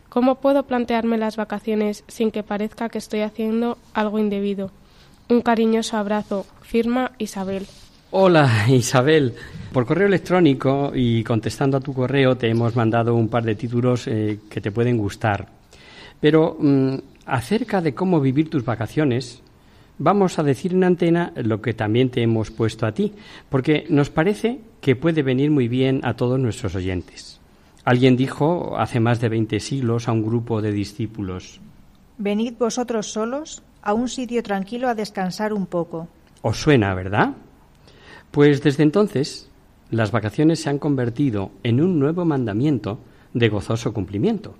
¿Cómo 0.08 0.36
puedo 0.36 0.64
plantearme 0.64 1.18
las 1.18 1.36
vacaciones 1.36 2.04
sin 2.08 2.30
que 2.30 2.42
parezca 2.42 2.88
que 2.88 2.98
estoy 2.98 3.20
haciendo 3.20 3.78
algo 3.94 4.18
indebido? 4.18 4.70
Un 5.28 5.42
cariñoso 5.42 5.96
abrazo. 5.96 6.46
Firma 6.62 7.12
Isabel. 7.18 7.66
Hola 8.10 8.66
Isabel. 8.68 9.34
Por 9.72 9.86
correo 9.86 10.08
electrónico 10.08 10.90
y 10.94 11.22
contestando 11.22 11.76
a 11.76 11.80
tu 11.80 11.94
correo 11.94 12.36
te 12.36 12.48
hemos 12.48 12.74
mandado 12.74 13.14
un 13.14 13.28
par 13.28 13.44
de 13.44 13.54
títulos 13.54 14.08
eh, 14.08 14.40
que 14.50 14.60
te 14.60 14.72
pueden 14.72 14.96
gustar. 14.98 15.46
Pero 16.20 16.56
mm, 16.58 16.94
acerca 17.26 17.80
de 17.80 17.94
cómo 17.94 18.20
vivir 18.20 18.50
tus 18.50 18.64
vacaciones, 18.64 19.42
vamos 20.00 20.38
a 20.38 20.42
decir 20.42 20.72
en 20.72 20.82
antena 20.82 21.32
lo 21.36 21.60
que 21.62 21.74
también 21.74 22.10
te 22.10 22.22
hemos 22.22 22.50
puesto 22.50 22.86
a 22.86 22.92
ti, 22.92 23.12
porque 23.48 23.86
nos 23.88 24.10
parece 24.10 24.60
que 24.80 24.96
puede 24.96 25.22
venir 25.22 25.52
muy 25.52 25.68
bien 25.68 26.00
a 26.02 26.14
todos 26.14 26.40
nuestros 26.40 26.74
oyentes. 26.74 27.38
Alguien 27.84 28.16
dijo 28.16 28.76
hace 28.78 28.98
más 28.98 29.20
de 29.20 29.28
veinte 29.28 29.60
siglos 29.60 30.08
a 30.08 30.12
un 30.12 30.22
grupo 30.22 30.60
de 30.60 30.72
discípulos 30.72 31.60
Venid 32.18 32.58
vosotros 32.58 33.10
solos 33.10 33.62
a 33.80 33.94
un 33.94 34.06
sitio 34.06 34.42
tranquilo 34.42 34.88
a 34.90 34.94
descansar 34.94 35.54
un 35.54 35.64
poco. 35.64 36.06
¿Os 36.42 36.60
suena, 36.60 36.92
verdad? 36.94 37.32
Pues 38.30 38.62
desde 38.62 38.82
entonces 38.82 39.48
las 39.90 40.10
vacaciones 40.10 40.60
se 40.60 40.68
han 40.68 40.78
convertido 40.78 41.50
en 41.62 41.80
un 41.80 41.98
nuevo 41.98 42.26
mandamiento 42.26 42.98
de 43.32 43.48
gozoso 43.48 43.94
cumplimiento. 43.94 44.54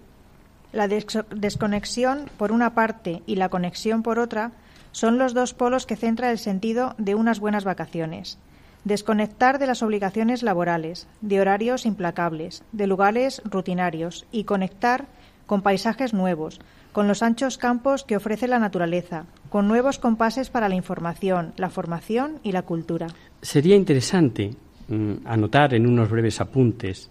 La 0.73 0.89
desconexión 0.89 2.31
por 2.39 2.51
una 2.51 2.75
parte 2.75 3.23
y 3.27 3.37
la 3.37 3.51
conexión 3.51 4.03
por 4.03 4.19
otra 4.19 4.53
son 4.93 5.19
los 5.19 5.35
dos 5.35 5.55
polos 5.55 5.87
que 5.87 5.97
centra 5.97 6.31
el 6.31 6.39
sentido 6.39 6.95
de 6.99 7.15
unas 7.15 7.41
buenas 7.41 7.65
vacaciones. 7.65 8.39
Desconectar 8.85 9.59
de 9.59 9.67
las 9.67 9.83
obligaciones 9.83 10.43
laborales, 10.43 11.07
de 11.21 11.41
horarios 11.41 11.85
implacables, 11.87 12.63
de 12.73 12.87
lugares 12.87 13.43
rutinarios 13.45 14.27
y 14.33 14.45
conectar 14.45 15.07
con 15.47 15.63
paisajes 15.63 16.15
nuevos, 16.15 16.61
con 16.93 17.07
los 17.07 17.23
anchos 17.23 17.59
campos 17.59 18.05
que 18.05 18.17
ofrece 18.17 18.49
la 18.49 18.59
naturaleza, 18.59 19.27
con 19.49 19.69
nuevos 19.69 19.99
compases 19.99 20.51
para 20.51 20.69
la 20.69 20.75
información, 20.75 21.53
la 21.57 21.71
formación 21.71 22.39
y 22.43 22.53
la 22.53 22.63
cultura. 22.63 23.09
Sería 23.43 23.77
interesante 23.77 24.55
mm, 24.89 25.27
anotar 25.27 25.75
en 25.75 25.87
unos 25.87 26.09
breves 26.09 26.41
apuntes 26.41 27.11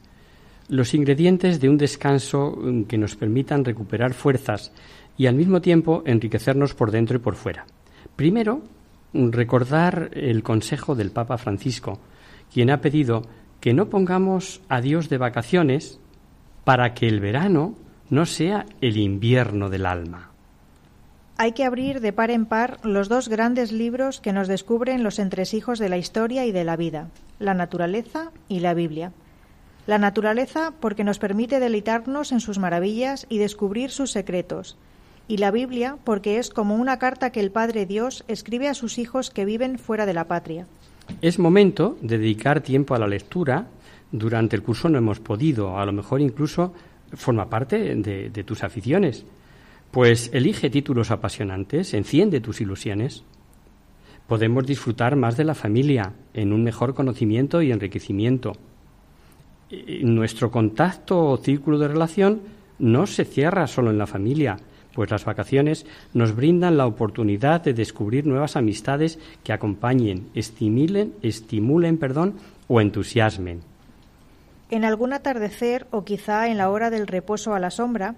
los 0.69 0.93
ingredientes 0.93 1.59
de 1.59 1.67
un 1.67 1.77
descanso 1.77 2.55
mm, 2.55 2.84
que 2.84 2.97
nos 2.97 3.15
permitan 3.15 3.65
recuperar 3.65 4.13
fuerzas 4.13 4.71
y 5.20 5.28
al 5.28 5.36
mismo 5.36 5.59
tiempo 5.59 6.01
enriquecernos 6.05 6.74
por 6.74 6.91
dentro 6.91 7.17
y 7.17 7.20
por 7.20 7.36
fuera. 7.36 7.65
Primero, 8.15 8.61
recordar 9.13 10.11
el 10.13 10.43
consejo 10.43 10.95
del 10.95 11.11
Papa 11.11 11.38
Francisco, 11.38 11.99
quien 12.53 12.72
ha 12.72 12.80
pedido 12.80 13.24
que 13.59 13.74
no 13.74 13.89
pongamos 13.89 14.61
a 14.70 14.80
Dios 14.80 15.09
de 15.09 15.17
vacaciones 15.17 15.99
para 16.63 16.93
que 16.93 17.09
el 17.09 17.20
verano 17.20 17.76
no 18.09 18.26
sea 18.26 18.65
el 18.80 18.95
invierno 18.95 19.70
del 19.70 19.86
alma. 19.86 20.32
Hay 21.36 21.51
que 21.51 21.65
abrir 21.65 21.99
de 21.99 22.13
par 22.13 22.32
en 22.32 22.45
par 22.45 22.80
los 22.84 23.09
dos 23.09 23.28
grandes 23.28 23.74
libros 23.74 24.22
que 24.22 24.32
nos 24.32 24.47
descubren 24.47 25.03
los 25.03 25.20
entresijos 25.20 25.80
de 25.80 25.89
la 25.89 25.97
historia 25.97 26.45
y 26.45 26.53
de 26.53 26.63
la 26.63 26.78
vida, 26.78 27.09
la 27.39 27.53
naturaleza 27.53 28.32
y 28.47 28.61
la 28.61 28.74
Biblia. 28.74 29.11
La 29.86 29.97
naturaleza 29.97 30.72
porque 30.80 31.03
nos 31.03 31.20
permite 31.20 31.59
deleitarnos 31.59 32.32
en 32.32 32.39
sus 32.39 32.57
maravillas 32.57 33.26
y 33.28 33.38
descubrir 33.38 33.91
sus 33.91 34.11
secretos, 34.11 34.78
y 35.30 35.38
la 35.38 35.51
Biblia 35.51 35.97
porque 36.03 36.39
es 36.39 36.49
como 36.49 36.75
una 36.75 36.97
carta 36.97 37.30
que 37.30 37.39
el 37.39 37.51
Padre 37.51 37.86
Dios 37.86 38.25
escribe 38.27 38.67
a 38.67 38.73
sus 38.73 38.97
hijos 38.97 39.30
que 39.30 39.45
viven 39.45 39.77
fuera 39.77 40.05
de 40.07 40.13
la 40.13 40.27
patria. 40.27 40.65
Es 41.21 41.39
momento 41.39 41.97
de 42.01 42.17
dedicar 42.17 42.61
tiempo 42.61 42.95
a 42.95 42.99
la 42.99 43.07
lectura. 43.07 43.67
Durante 44.11 44.55
el 44.55 44.63
curso 44.63 44.89
no 44.89 44.97
hemos 44.97 45.19
podido, 45.19 45.77
a 45.77 45.86
lo 45.86 45.93
mejor 45.93 46.19
incluso 46.19 46.73
forma 47.13 47.47
parte 47.47 47.95
de, 47.95 48.32
de 48.32 48.43
tus 48.43 48.63
aficiones. 48.63 49.23
Pues 49.91 50.32
elige 50.34 50.71
títulos 50.71 51.11
apasionantes, 51.11 51.93
enciende 51.93 52.41
tus 52.41 52.59
ilusiones. 52.59 53.23
Podemos 54.27 54.65
disfrutar 54.65 55.15
más 55.15 55.38
de 55.38 55.43
la 55.43 55.55
familia, 55.55 56.13
en 56.34 56.53
un 56.53 56.63
mejor 56.63 56.95
conocimiento 56.95 57.61
y 57.61 57.71
enriquecimiento. 57.71 58.53
Nuestro 60.01 60.49
contacto 60.49 61.23
o 61.23 61.38
círculo 61.38 61.77
de 61.77 61.88
relación 61.88 62.41
no 62.80 63.05
se 63.05 63.25
cierra 63.25 63.67
solo 63.67 63.91
en 63.91 63.97
la 63.97 64.07
familia, 64.07 64.57
pues 64.94 65.12
las 65.12 65.26
vacaciones 65.26 65.86
nos 66.14 66.36
brindan 66.36 66.78
la 66.78 66.88
oportunidad 66.88 67.62
de 67.62 67.74
descubrir 67.74 68.26
nuevas 68.26 68.56
amistades 68.56 69.20
que 69.44 69.54
acompañen, 69.54 70.30
estimulen, 70.34 71.14
estimulen 71.22 71.98
perdón, 71.98 72.36
o 72.68 72.82
entusiasmen. 72.82 73.62
En 74.70 74.86
algún 74.86 75.14
atardecer 75.14 75.88
o 75.90 76.06
quizá 76.06 76.48
en 76.48 76.58
la 76.58 76.70
hora 76.70 76.90
del 76.90 77.08
reposo 77.08 77.54
a 77.54 77.60
la 77.60 77.72
sombra, 77.72 78.16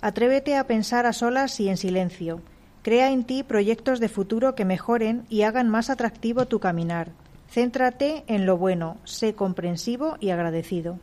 atrévete 0.00 0.56
a 0.56 0.66
pensar 0.66 1.06
a 1.06 1.12
solas 1.12 1.58
y 1.60 1.68
en 1.68 1.78
silencio. 1.78 2.42
Crea 2.82 3.10
en 3.10 3.24
ti 3.24 3.42
proyectos 3.42 4.00
de 4.00 4.10
futuro 4.10 4.54
que 4.54 4.66
mejoren 4.66 5.24
y 5.30 5.42
hagan 5.42 5.70
más 5.70 5.88
atractivo 5.88 6.44
tu 6.44 6.60
caminar. 6.60 7.12
Céntrate 7.50 8.24
en 8.26 8.44
lo 8.44 8.58
bueno, 8.58 8.98
sé 9.04 9.34
comprensivo 9.34 10.16
y 10.20 10.30
agradecido. 10.30 10.98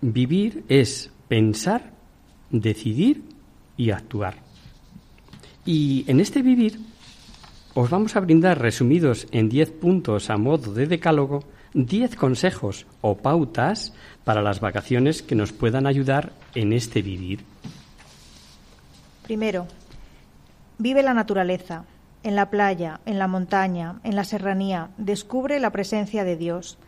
Vivir 0.00 0.64
es 0.68 1.10
pensar, 1.28 1.90
decidir 2.50 3.33
y 3.76 3.90
actuar. 3.90 4.34
Y 5.64 6.04
en 6.08 6.20
este 6.20 6.42
vivir 6.42 6.80
os 7.74 7.90
vamos 7.90 8.14
a 8.14 8.20
brindar 8.20 8.60
resumidos 8.60 9.26
en 9.32 9.48
10 9.48 9.72
puntos 9.72 10.30
a 10.30 10.36
modo 10.36 10.72
de 10.72 10.86
decálogo 10.86 11.44
10 11.74 12.14
consejos 12.14 12.86
o 13.00 13.16
pautas 13.16 13.92
para 14.22 14.42
las 14.42 14.60
vacaciones 14.60 15.22
que 15.22 15.34
nos 15.34 15.52
puedan 15.52 15.86
ayudar 15.86 16.32
en 16.54 16.72
este 16.72 17.02
vivir. 17.02 17.40
Primero, 19.24 19.66
vive 20.78 21.02
la 21.02 21.14
naturaleza. 21.14 21.84
En 22.22 22.36
la 22.36 22.48
playa, 22.48 23.00
en 23.04 23.18
la 23.18 23.26
montaña, 23.26 23.96
en 24.02 24.16
la 24.16 24.24
serranía, 24.24 24.88
descubre 24.96 25.60
la 25.60 25.70
presencia 25.70 26.24
de 26.24 26.36
Dios. 26.36 26.78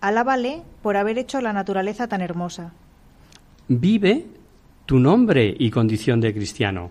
Alábale 0.00 0.62
por 0.82 0.96
haber 0.96 1.18
hecho 1.18 1.40
la 1.40 1.52
naturaleza 1.52 2.08
tan 2.08 2.22
hermosa. 2.22 2.72
Vive 3.68 4.26
tu 4.90 4.98
nombre 4.98 5.54
y 5.56 5.70
condición 5.70 6.20
de 6.20 6.34
cristiano. 6.34 6.90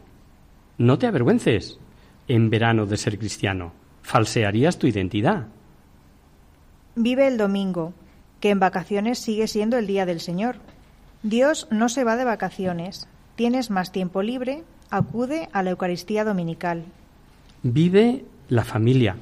No 0.77 0.97
te 0.97 1.05
avergüences 1.05 1.79
en 2.29 2.49
verano 2.49 2.85
de 2.85 2.95
ser 2.95 3.19
cristiano. 3.19 3.73
Falsearías 4.03 4.79
tu 4.79 4.87
identidad. 4.87 5.47
Vive 6.95 7.27
el 7.27 7.37
domingo, 7.37 7.91
que 8.39 8.51
en 8.51 8.59
vacaciones 8.61 9.19
sigue 9.19 9.49
siendo 9.49 9.77
el 9.77 9.85
día 9.85 10.05
del 10.05 10.21
Señor. 10.21 10.59
Dios 11.23 11.67
no 11.71 11.89
se 11.89 12.05
va 12.05 12.15
de 12.15 12.23
vacaciones. 12.23 13.09
Tienes 13.35 13.69
más 13.69 13.91
tiempo 13.91 14.21
libre, 14.21 14.63
acude 14.89 15.49
a 15.51 15.61
la 15.61 15.71
Eucaristía 15.71 16.23
Dominical. 16.23 16.85
Vive 17.63 18.23
la 18.47 18.63
familia, 18.63 19.17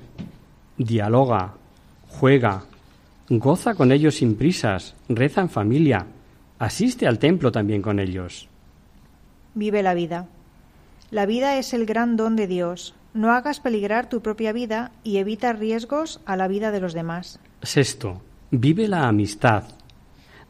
dialoga, 0.77 1.55
juega, 2.09 2.65
goza 3.27 3.73
con 3.73 3.91
ellos 3.91 4.17
sin 4.17 4.35
prisas, 4.35 4.93
reza 5.09 5.41
en 5.41 5.49
familia, 5.49 6.05
asiste 6.59 7.07
al 7.07 7.17
templo 7.17 7.51
también 7.51 7.81
con 7.81 7.99
ellos. 7.99 8.47
Vive 9.57 9.81
la 9.81 9.95
vida. 9.95 10.27
La 11.09 11.25
vida 11.25 11.57
es 11.57 11.73
el 11.73 11.87
gran 11.87 12.15
don 12.15 12.35
de 12.35 12.45
Dios. 12.45 12.93
No 13.15 13.31
hagas 13.31 13.59
peligrar 13.59 14.07
tu 14.07 14.21
propia 14.21 14.53
vida 14.53 14.91
y 15.03 15.17
evita 15.17 15.51
riesgos 15.51 16.21
a 16.27 16.35
la 16.35 16.47
vida 16.47 16.69
de 16.69 16.79
los 16.79 16.93
demás. 16.93 17.39
Sexto, 17.63 18.21
vive 18.51 18.87
la 18.87 19.07
amistad. 19.07 19.63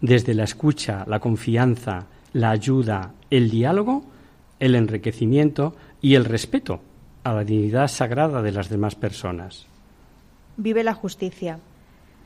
Desde 0.01 0.33
la 0.33 0.43
escucha, 0.43 1.05
la 1.07 1.21
confianza, 1.21 2.07
la 2.33 2.49
ayuda, 2.49 3.13
el 3.29 3.49
diálogo, 3.49 4.03
el 4.59 4.75
enriquecimiento 4.75 5.73
y 6.01 6.15
el 6.15 6.25
respeto 6.25 6.81
a 7.23 7.31
la 7.31 7.45
dignidad 7.45 7.87
sagrada 7.87 8.41
de 8.41 8.51
las 8.51 8.67
demás 8.67 8.95
personas. 8.95 9.67
Vive 10.57 10.83
la 10.83 10.93
justicia. 10.93 11.59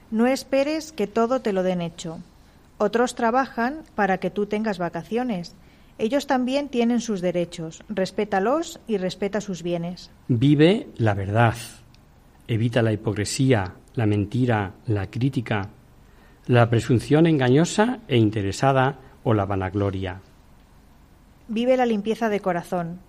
No 0.10 0.26
esperes 0.26 0.92
que 0.92 1.06
todo 1.06 1.42
te 1.42 1.54
lo 1.54 1.62
den 1.62 1.82
hecho. 1.82 2.18
Otros 2.80 3.14
trabajan 3.14 3.84
para 3.94 4.18
que 4.18 4.32
tú 4.32 4.48
tengas 4.48 4.80
vacaciones. 4.80 5.54
Ellos 6.02 6.26
también 6.26 6.70
tienen 6.70 7.00
sus 7.00 7.22
derechos. 7.22 7.84
Respétalos 7.88 8.80
y 8.88 8.98
respeta 8.98 9.40
sus 9.40 9.62
bienes. 9.62 10.10
Vive 10.28 10.88
la 10.98 11.14
verdad. 11.14 11.54
Evita 12.48 12.82
la 12.82 12.92
hipocresía, 12.92 13.76
la 13.94 14.08
mentira, 14.08 14.74
la 14.88 15.12
crítica, 15.12 15.70
la 16.48 16.68
presunción 16.72 17.28
engañosa 17.28 18.00
e 18.08 18.18
interesada 18.18 18.98
o 19.24 19.36
la 19.36 19.46
vanagloria. 19.46 20.22
Vive 21.48 21.78
la 21.78 21.86
limpieza 21.86 22.30
de 22.30 22.40
corazón. 22.40 23.00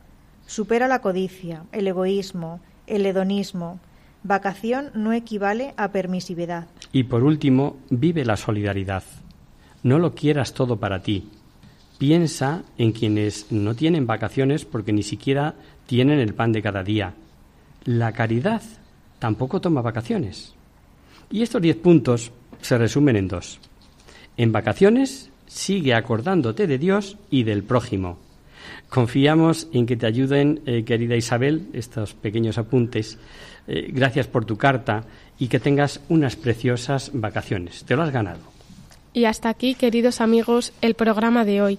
Supera 0.45 0.86
la 0.86 1.01
codicia, 1.01 1.64
el 1.72 1.88
egoísmo, 1.88 2.61
el 2.86 3.07
hedonismo. 3.07 3.80
Vacación 4.22 4.90
no 4.93 5.14
equivale 5.14 5.72
a 5.78 5.93
permisividad. 5.93 6.66
Y 6.93 7.05
por 7.05 7.24
último, 7.24 7.78
vive 7.88 8.26
la 8.26 8.36
solidaridad. 8.36 9.05
No 9.82 9.99
lo 9.99 10.14
quieras 10.14 10.53
todo 10.53 10.78
para 10.78 11.01
ti. 11.03 11.30
Piensa 12.03 12.64
en 12.78 12.90
quienes 12.90 13.53
no 13.53 13.76
tienen 13.76 14.09
vacaciones 14.09 14.64
porque 14.64 14.92
ni 14.92 15.05
siquiera 15.05 15.55
tienen 15.86 16.18
el 16.18 16.34
pan 16.34 16.50
de 16.50 16.61
cada 16.61 16.82
día. 16.82 17.14
La 17.84 18.11
caridad 18.11 18.61
tampoco 19.20 19.61
toma 19.61 19.82
vacaciones. 19.82 20.53
Y 21.30 21.42
estos 21.42 21.62
diez 21.62 21.76
puntos 21.76 22.32
se 22.61 22.76
resumen 22.76 23.14
en 23.14 23.28
dos. 23.28 23.61
En 24.36 24.50
vacaciones 24.50 25.30
sigue 25.46 25.94
acordándote 25.94 26.66
de 26.66 26.76
Dios 26.76 27.18
y 27.30 27.44
del 27.44 27.62
prójimo. 27.62 28.18
Confiamos 28.88 29.68
en 29.72 29.86
que 29.86 29.96
te 29.96 30.07
ayuden, 30.07 30.61
eh, 30.66 30.82
querida 30.82 31.14
Isabel, 31.14 31.68
estos 31.72 32.14
pequeños 32.14 32.59
apuntes. 32.59 33.16
Eh, 33.68 33.92
gracias 33.92 34.26
por 34.26 34.44
tu 34.44 34.57
carta 34.57 35.05
y 35.38 35.46
que 35.46 35.61
tengas 35.61 36.00
unas 36.09 36.34
preciosas 36.34 37.12
vacaciones. 37.14 37.84
Te 37.84 37.94
lo 37.94 38.03
has 38.03 38.11
ganado. 38.11 38.40
Y 39.14 39.26
hasta 39.26 39.50
aquí, 39.50 39.76
queridos 39.76 40.20
amigos, 40.20 40.72
el 40.80 40.94
programa 40.94 41.44
de 41.44 41.62
hoy. 41.62 41.78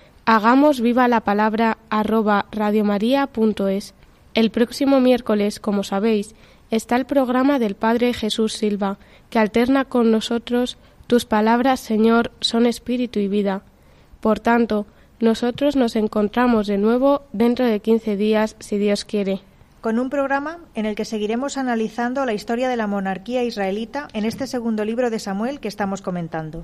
hagamos 0.33 0.79
viva 0.79 1.09
la 1.09 1.19
palabra 1.19 1.77
arroba 1.89 2.45
radiomaria.es. 2.53 3.93
El 4.33 4.49
próximo 4.49 5.01
miércoles, 5.01 5.59
como 5.59 5.83
sabéis, 5.83 6.35
está 6.69 6.95
el 6.95 7.05
programa 7.05 7.59
del 7.59 7.75
Padre 7.75 8.13
Jesús 8.13 8.53
Silva, 8.53 8.97
que 9.29 9.39
alterna 9.39 9.83
con 9.83 10.09
nosotros 10.09 10.77
tus 11.07 11.25
palabras, 11.25 11.81
Señor, 11.81 12.31
son 12.39 12.65
espíritu 12.65 13.19
y 13.19 13.27
vida. 13.27 13.63
Por 14.21 14.39
tanto, 14.39 14.85
nosotros 15.19 15.75
nos 15.75 15.97
encontramos 15.97 16.65
de 16.65 16.77
nuevo 16.77 17.23
dentro 17.33 17.65
de 17.65 17.81
15 17.81 18.15
días, 18.15 18.55
si 18.59 18.77
Dios 18.77 19.03
quiere. 19.03 19.41
Con 19.81 19.99
un 19.99 20.09
programa 20.09 20.59
en 20.75 20.85
el 20.85 20.95
que 20.95 21.03
seguiremos 21.03 21.57
analizando 21.57 22.23
la 22.23 22.31
historia 22.31 22.69
de 22.69 22.77
la 22.77 22.87
monarquía 22.87 23.43
israelita 23.43 24.07
en 24.13 24.23
este 24.23 24.47
segundo 24.47 24.85
libro 24.85 25.09
de 25.09 25.19
Samuel 25.19 25.59
que 25.59 25.67
estamos 25.67 26.01
comentando. 26.01 26.63